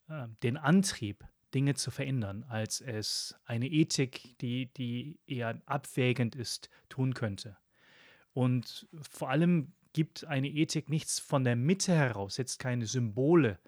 äh, 0.08 0.28
den 0.42 0.58
Antrieb, 0.58 1.26
Dinge 1.54 1.76
zu 1.76 1.92
verändern, 1.92 2.46
als 2.48 2.82
es 2.82 3.36
eine 3.46 3.68
Ethik, 3.68 4.38
die, 4.40 4.68
die 4.74 5.20
eher 5.26 5.62
abwägend 5.66 6.36
ist, 6.36 6.70
tun 6.90 7.14
könnte. 7.14 7.58
Und 8.34 8.88
vor 9.02 9.30
allem 9.30 9.74
gibt 9.94 10.26
eine 10.26 10.48
Ethik 10.48 10.90
nichts 10.90 11.20
von 11.20 11.44
der 11.44 11.56
Mitte 11.56 11.94
heraus, 11.96 12.36
setzt 12.36 12.60
keine 12.60 12.86
Symbole 12.86 13.60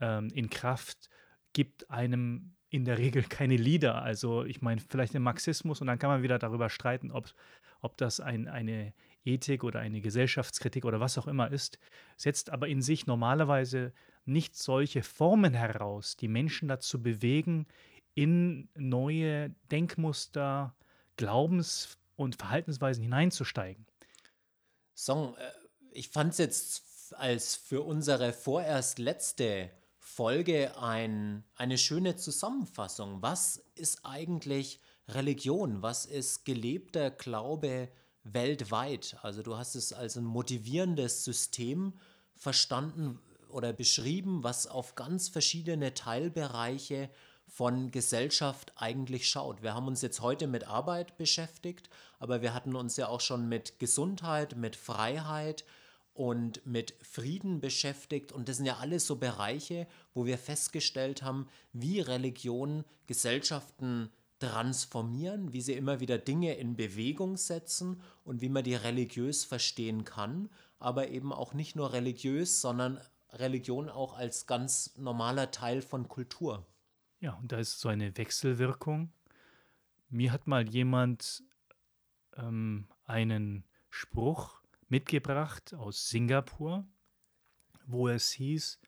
ähm, 0.00 0.28
in 0.30 0.50
Kraft, 0.50 1.10
gibt 1.52 1.90
einem 1.90 2.54
in 2.70 2.84
der 2.84 2.98
Regel 2.98 3.22
keine 3.22 3.56
Lieder. 3.56 4.02
Also 4.02 4.44
ich 4.44 4.60
meine, 4.60 4.80
vielleicht 4.80 5.14
im 5.14 5.22
Marxismus 5.22 5.80
und 5.80 5.86
dann 5.86 5.98
kann 5.98 6.10
man 6.10 6.22
wieder 6.22 6.38
darüber 6.38 6.68
streiten, 6.68 7.10
ob, 7.10 7.32
ob 7.80 7.96
das 7.96 8.20
ein, 8.20 8.48
eine 8.48 8.92
Ethik 9.24 9.64
oder 9.64 9.80
eine 9.80 10.00
Gesellschaftskritik 10.00 10.84
oder 10.84 11.00
was 11.00 11.18
auch 11.18 11.26
immer 11.26 11.50
ist, 11.50 11.78
setzt 12.16 12.50
aber 12.50 12.68
in 12.68 12.82
sich 12.82 13.06
normalerweise 13.06 13.92
nicht 14.28 14.56
solche 14.56 15.02
Formen 15.02 15.54
heraus, 15.54 16.16
die 16.16 16.28
Menschen 16.28 16.68
dazu 16.68 17.02
bewegen, 17.02 17.66
in 18.14 18.68
neue 18.76 19.50
Denkmuster, 19.70 20.74
Glaubens- 21.16 21.98
und 22.16 22.36
Verhaltensweisen 22.36 23.02
hineinzusteigen. 23.02 23.86
Song, 24.94 25.36
äh, 25.36 25.50
ich 25.92 26.08
fand 26.08 26.32
es 26.32 26.38
jetzt 26.38 27.14
als 27.14 27.56
für 27.56 27.82
unsere 27.82 28.32
vorerst 28.32 28.98
letzte 28.98 29.70
Folge 29.98 30.76
ein, 30.78 31.44
eine 31.54 31.78
schöne 31.78 32.16
Zusammenfassung. 32.16 33.22
Was 33.22 33.62
ist 33.74 34.04
eigentlich 34.04 34.80
Religion? 35.06 35.82
Was 35.82 36.06
ist 36.06 36.44
gelebter 36.44 37.10
Glaube 37.10 37.88
weltweit? 38.24 39.16
Also 39.22 39.42
du 39.42 39.56
hast 39.56 39.74
es 39.74 39.92
als 39.92 40.16
ein 40.16 40.24
motivierendes 40.24 41.24
System 41.24 41.94
verstanden 42.34 43.20
oder 43.50 43.72
beschrieben, 43.72 44.42
was 44.42 44.66
auf 44.66 44.94
ganz 44.94 45.28
verschiedene 45.28 45.94
Teilbereiche 45.94 47.10
von 47.46 47.90
Gesellschaft 47.90 48.72
eigentlich 48.76 49.28
schaut. 49.28 49.62
Wir 49.62 49.74
haben 49.74 49.88
uns 49.88 50.02
jetzt 50.02 50.20
heute 50.20 50.46
mit 50.46 50.68
Arbeit 50.68 51.16
beschäftigt, 51.16 51.88
aber 52.18 52.42
wir 52.42 52.54
hatten 52.54 52.76
uns 52.76 52.96
ja 52.96 53.08
auch 53.08 53.20
schon 53.20 53.48
mit 53.48 53.78
Gesundheit, 53.78 54.56
mit 54.56 54.76
Freiheit 54.76 55.64
und 56.12 56.66
mit 56.66 56.94
Frieden 57.00 57.60
beschäftigt. 57.60 58.32
Und 58.32 58.48
das 58.48 58.56
sind 58.56 58.66
ja 58.66 58.78
alles 58.78 59.06
so 59.06 59.16
Bereiche, 59.16 59.86
wo 60.14 60.26
wir 60.26 60.36
festgestellt 60.36 61.22
haben, 61.22 61.48
wie 61.72 62.00
Religion 62.00 62.84
Gesellschaften 63.06 64.10
transformieren, 64.40 65.52
wie 65.52 65.60
sie 65.60 65.72
immer 65.74 66.00
wieder 66.00 66.18
Dinge 66.18 66.54
in 66.54 66.76
Bewegung 66.76 67.36
setzen 67.36 68.02
und 68.24 68.40
wie 68.40 68.48
man 68.48 68.64
die 68.64 68.74
religiös 68.74 69.44
verstehen 69.44 70.04
kann, 70.04 70.48
aber 70.78 71.08
eben 71.08 71.32
auch 71.32 71.54
nicht 71.54 71.76
nur 71.76 71.92
religiös, 71.92 72.60
sondern 72.60 73.00
Religion 73.32 73.88
auch 73.88 74.16
als 74.16 74.46
ganz 74.46 74.96
normaler 74.96 75.50
Teil 75.50 75.82
von 75.82 76.08
Kultur. 76.08 76.66
Ja, 77.20 77.34
und 77.34 77.52
da 77.52 77.58
ist 77.58 77.80
so 77.80 77.88
eine 77.88 78.16
Wechselwirkung. 78.16 79.12
Mir 80.08 80.32
hat 80.32 80.46
mal 80.46 80.68
jemand 80.68 81.42
ähm, 82.36 82.88
einen 83.04 83.64
Spruch 83.90 84.62
mitgebracht 84.88 85.74
aus 85.74 86.08
Singapur, 86.08 86.86
wo 87.86 88.08
es 88.08 88.30
hieß, 88.30 88.78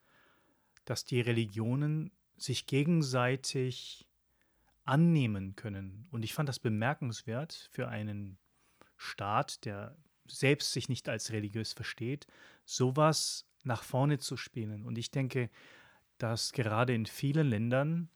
dass 0.85 1.05
die 1.05 1.21
Religionen 1.21 2.11
sich 2.37 2.67
gegenseitig 2.67 4.07
annehmen 4.85 5.57
können. 5.57 6.07
Und 6.11 6.25
ich 6.25 6.35
fand 6.35 6.49
das 6.49 6.59
bemerkenswert 6.59 7.69
für 7.71 7.89
einen 7.89 8.39
Staat, 8.97 9.65
der 9.65 9.97
selbst 10.27 10.73
sich 10.73 10.89
nicht 10.89 11.09
als 11.09 11.33
religiös 11.33 11.73
versteht, 11.73 12.27
sowas 12.65 13.47
nach 13.63 13.83
vorne 13.83 14.19
zu 14.19 14.37
spielen. 14.37 14.85
Und 14.85 14.99
ich 14.99 15.11
denke, 15.11 15.51
dass 16.19 16.53
gerade 16.53 16.95
in 16.95 17.07
vielen 17.07 17.49
Ländern 17.49 18.09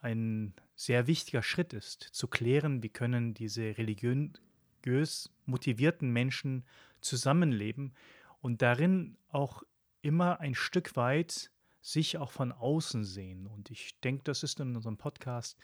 ein 0.00 0.54
sehr 0.74 1.06
wichtiger 1.06 1.42
Schritt 1.42 1.72
ist, 1.72 2.02
zu 2.02 2.28
klären, 2.28 2.82
wie 2.82 2.88
können 2.88 3.34
diese 3.34 3.76
religiös 3.78 5.30
motivierten 5.44 6.10
Menschen 6.10 6.64
zusammenleben 7.00 7.94
und 8.40 8.62
darin 8.62 9.16
auch 9.28 9.62
immer 10.02 10.40
ein 10.40 10.54
Stück 10.54 10.96
weit 10.96 11.50
sich 11.80 12.18
auch 12.18 12.30
von 12.30 12.52
außen 12.52 13.04
sehen. 13.04 13.46
Und 13.46 13.70
ich 13.70 13.98
denke, 14.00 14.24
das 14.24 14.42
ist 14.42 14.60
in 14.60 14.76
unserem 14.76 14.96
Podcast 14.96 15.58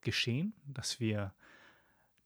geschehen, 0.00 0.54
dass 0.66 1.00
wir 1.00 1.34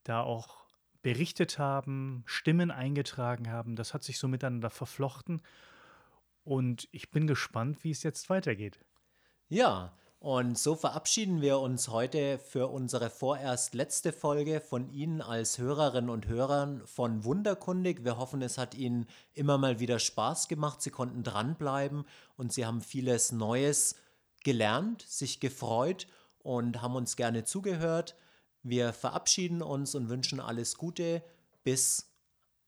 da 0.04 0.22
auch 0.22 0.66
berichtet 1.02 1.58
haben, 1.58 2.22
Stimmen 2.26 2.70
eingetragen 2.70 3.50
haben. 3.50 3.76
Das 3.76 3.94
hat 3.94 4.02
sich 4.02 4.18
so 4.18 4.28
miteinander 4.28 4.70
verflochten. 4.70 5.42
Und 6.44 6.88
ich 6.92 7.10
bin 7.10 7.26
gespannt, 7.26 7.84
wie 7.84 7.90
es 7.90 8.02
jetzt 8.02 8.28
weitergeht. 8.30 8.80
Ja, 9.48 9.96
und 10.22 10.56
so 10.56 10.76
verabschieden 10.76 11.40
wir 11.40 11.58
uns 11.58 11.88
heute 11.88 12.38
für 12.38 12.68
unsere 12.68 13.10
vorerst 13.10 13.74
letzte 13.74 14.12
Folge 14.12 14.60
von 14.60 14.88
Ihnen 14.88 15.20
als 15.20 15.58
Hörerinnen 15.58 16.10
und 16.10 16.28
Hörern 16.28 16.80
von 16.86 17.24
Wunderkundig. 17.24 18.04
Wir 18.04 18.18
hoffen, 18.18 18.40
es 18.40 18.56
hat 18.56 18.76
Ihnen 18.76 19.06
immer 19.34 19.58
mal 19.58 19.80
wieder 19.80 19.98
Spaß 19.98 20.46
gemacht. 20.46 20.80
Sie 20.80 20.90
konnten 20.90 21.24
dranbleiben 21.24 22.04
und 22.36 22.52
Sie 22.52 22.64
haben 22.64 22.82
vieles 22.82 23.32
Neues 23.32 23.96
gelernt, 24.44 25.02
sich 25.02 25.40
gefreut 25.40 26.06
und 26.38 26.82
haben 26.82 26.94
uns 26.94 27.16
gerne 27.16 27.42
zugehört. 27.42 28.14
Wir 28.62 28.92
verabschieden 28.92 29.60
uns 29.60 29.96
und 29.96 30.08
wünschen 30.08 30.38
alles 30.38 30.76
Gute. 30.76 31.24
Bis 31.64 32.12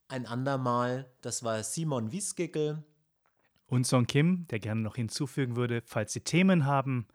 ein 0.09 0.27
andermal. 0.27 1.09
Das 1.21 1.45
war 1.45 1.63
Simon 1.63 2.11
Wiesgickel. 2.11 2.83
Und 3.67 3.87
Song 3.87 4.07
Kim, 4.07 4.47
der 4.49 4.59
gerne 4.61 4.83
noch 4.83 4.97
hinzufügen 4.97 5.57
würde, 5.57 5.83
falls 5.85 6.13
Sie 6.13 6.21
Themen 6.21 6.67
haben, 6.67 7.07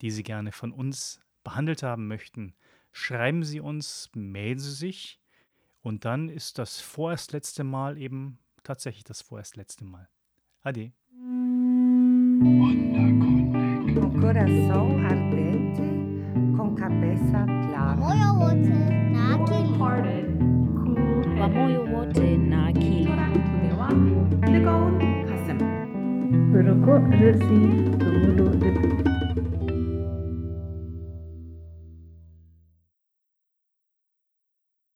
die 0.00 0.10
Sie 0.10 0.22
gerne 0.22 0.52
von 0.52 0.72
uns 0.72 1.20
behandelt 1.44 1.82
haben 1.82 2.06
möchten, 2.08 2.54
schreiben 2.92 3.44
Sie 3.44 3.60
uns, 3.60 4.10
melden 4.14 4.60
Sie 4.60 4.72
sich 4.72 5.20
und 5.82 6.04
dann 6.04 6.28
ist 6.28 6.58
das 6.58 6.80
vorerst 6.80 7.32
letzte 7.32 7.64
Mal 7.64 7.98
eben 7.98 8.38
tatsächlich 8.62 9.04
das 9.04 9.22
vorerst 9.22 9.56
letzte 9.56 9.84
Mal. 9.84 10.08
Ade. 10.62 10.92
Con 13.94 14.20
corazón 14.20 15.04
ardente, 15.06 16.56
con 16.56 16.74
cabeza 16.74 17.44
clara. 17.44 17.96
Moyo 17.96 18.38
wote 18.38 18.76
na 19.12 19.34
akili. 19.34 19.78
Cool 20.74 21.36
Kwa 21.36 21.48
moyo 21.48 21.84
wote 21.86 22.36
na 22.36 22.66
akili. 22.66 23.08
tunawa 24.48 24.90
뜨 25.00 25.07
berokok 26.58 27.04
resi 27.20 27.60
kemudu 28.02 28.46
see. 28.58 29.07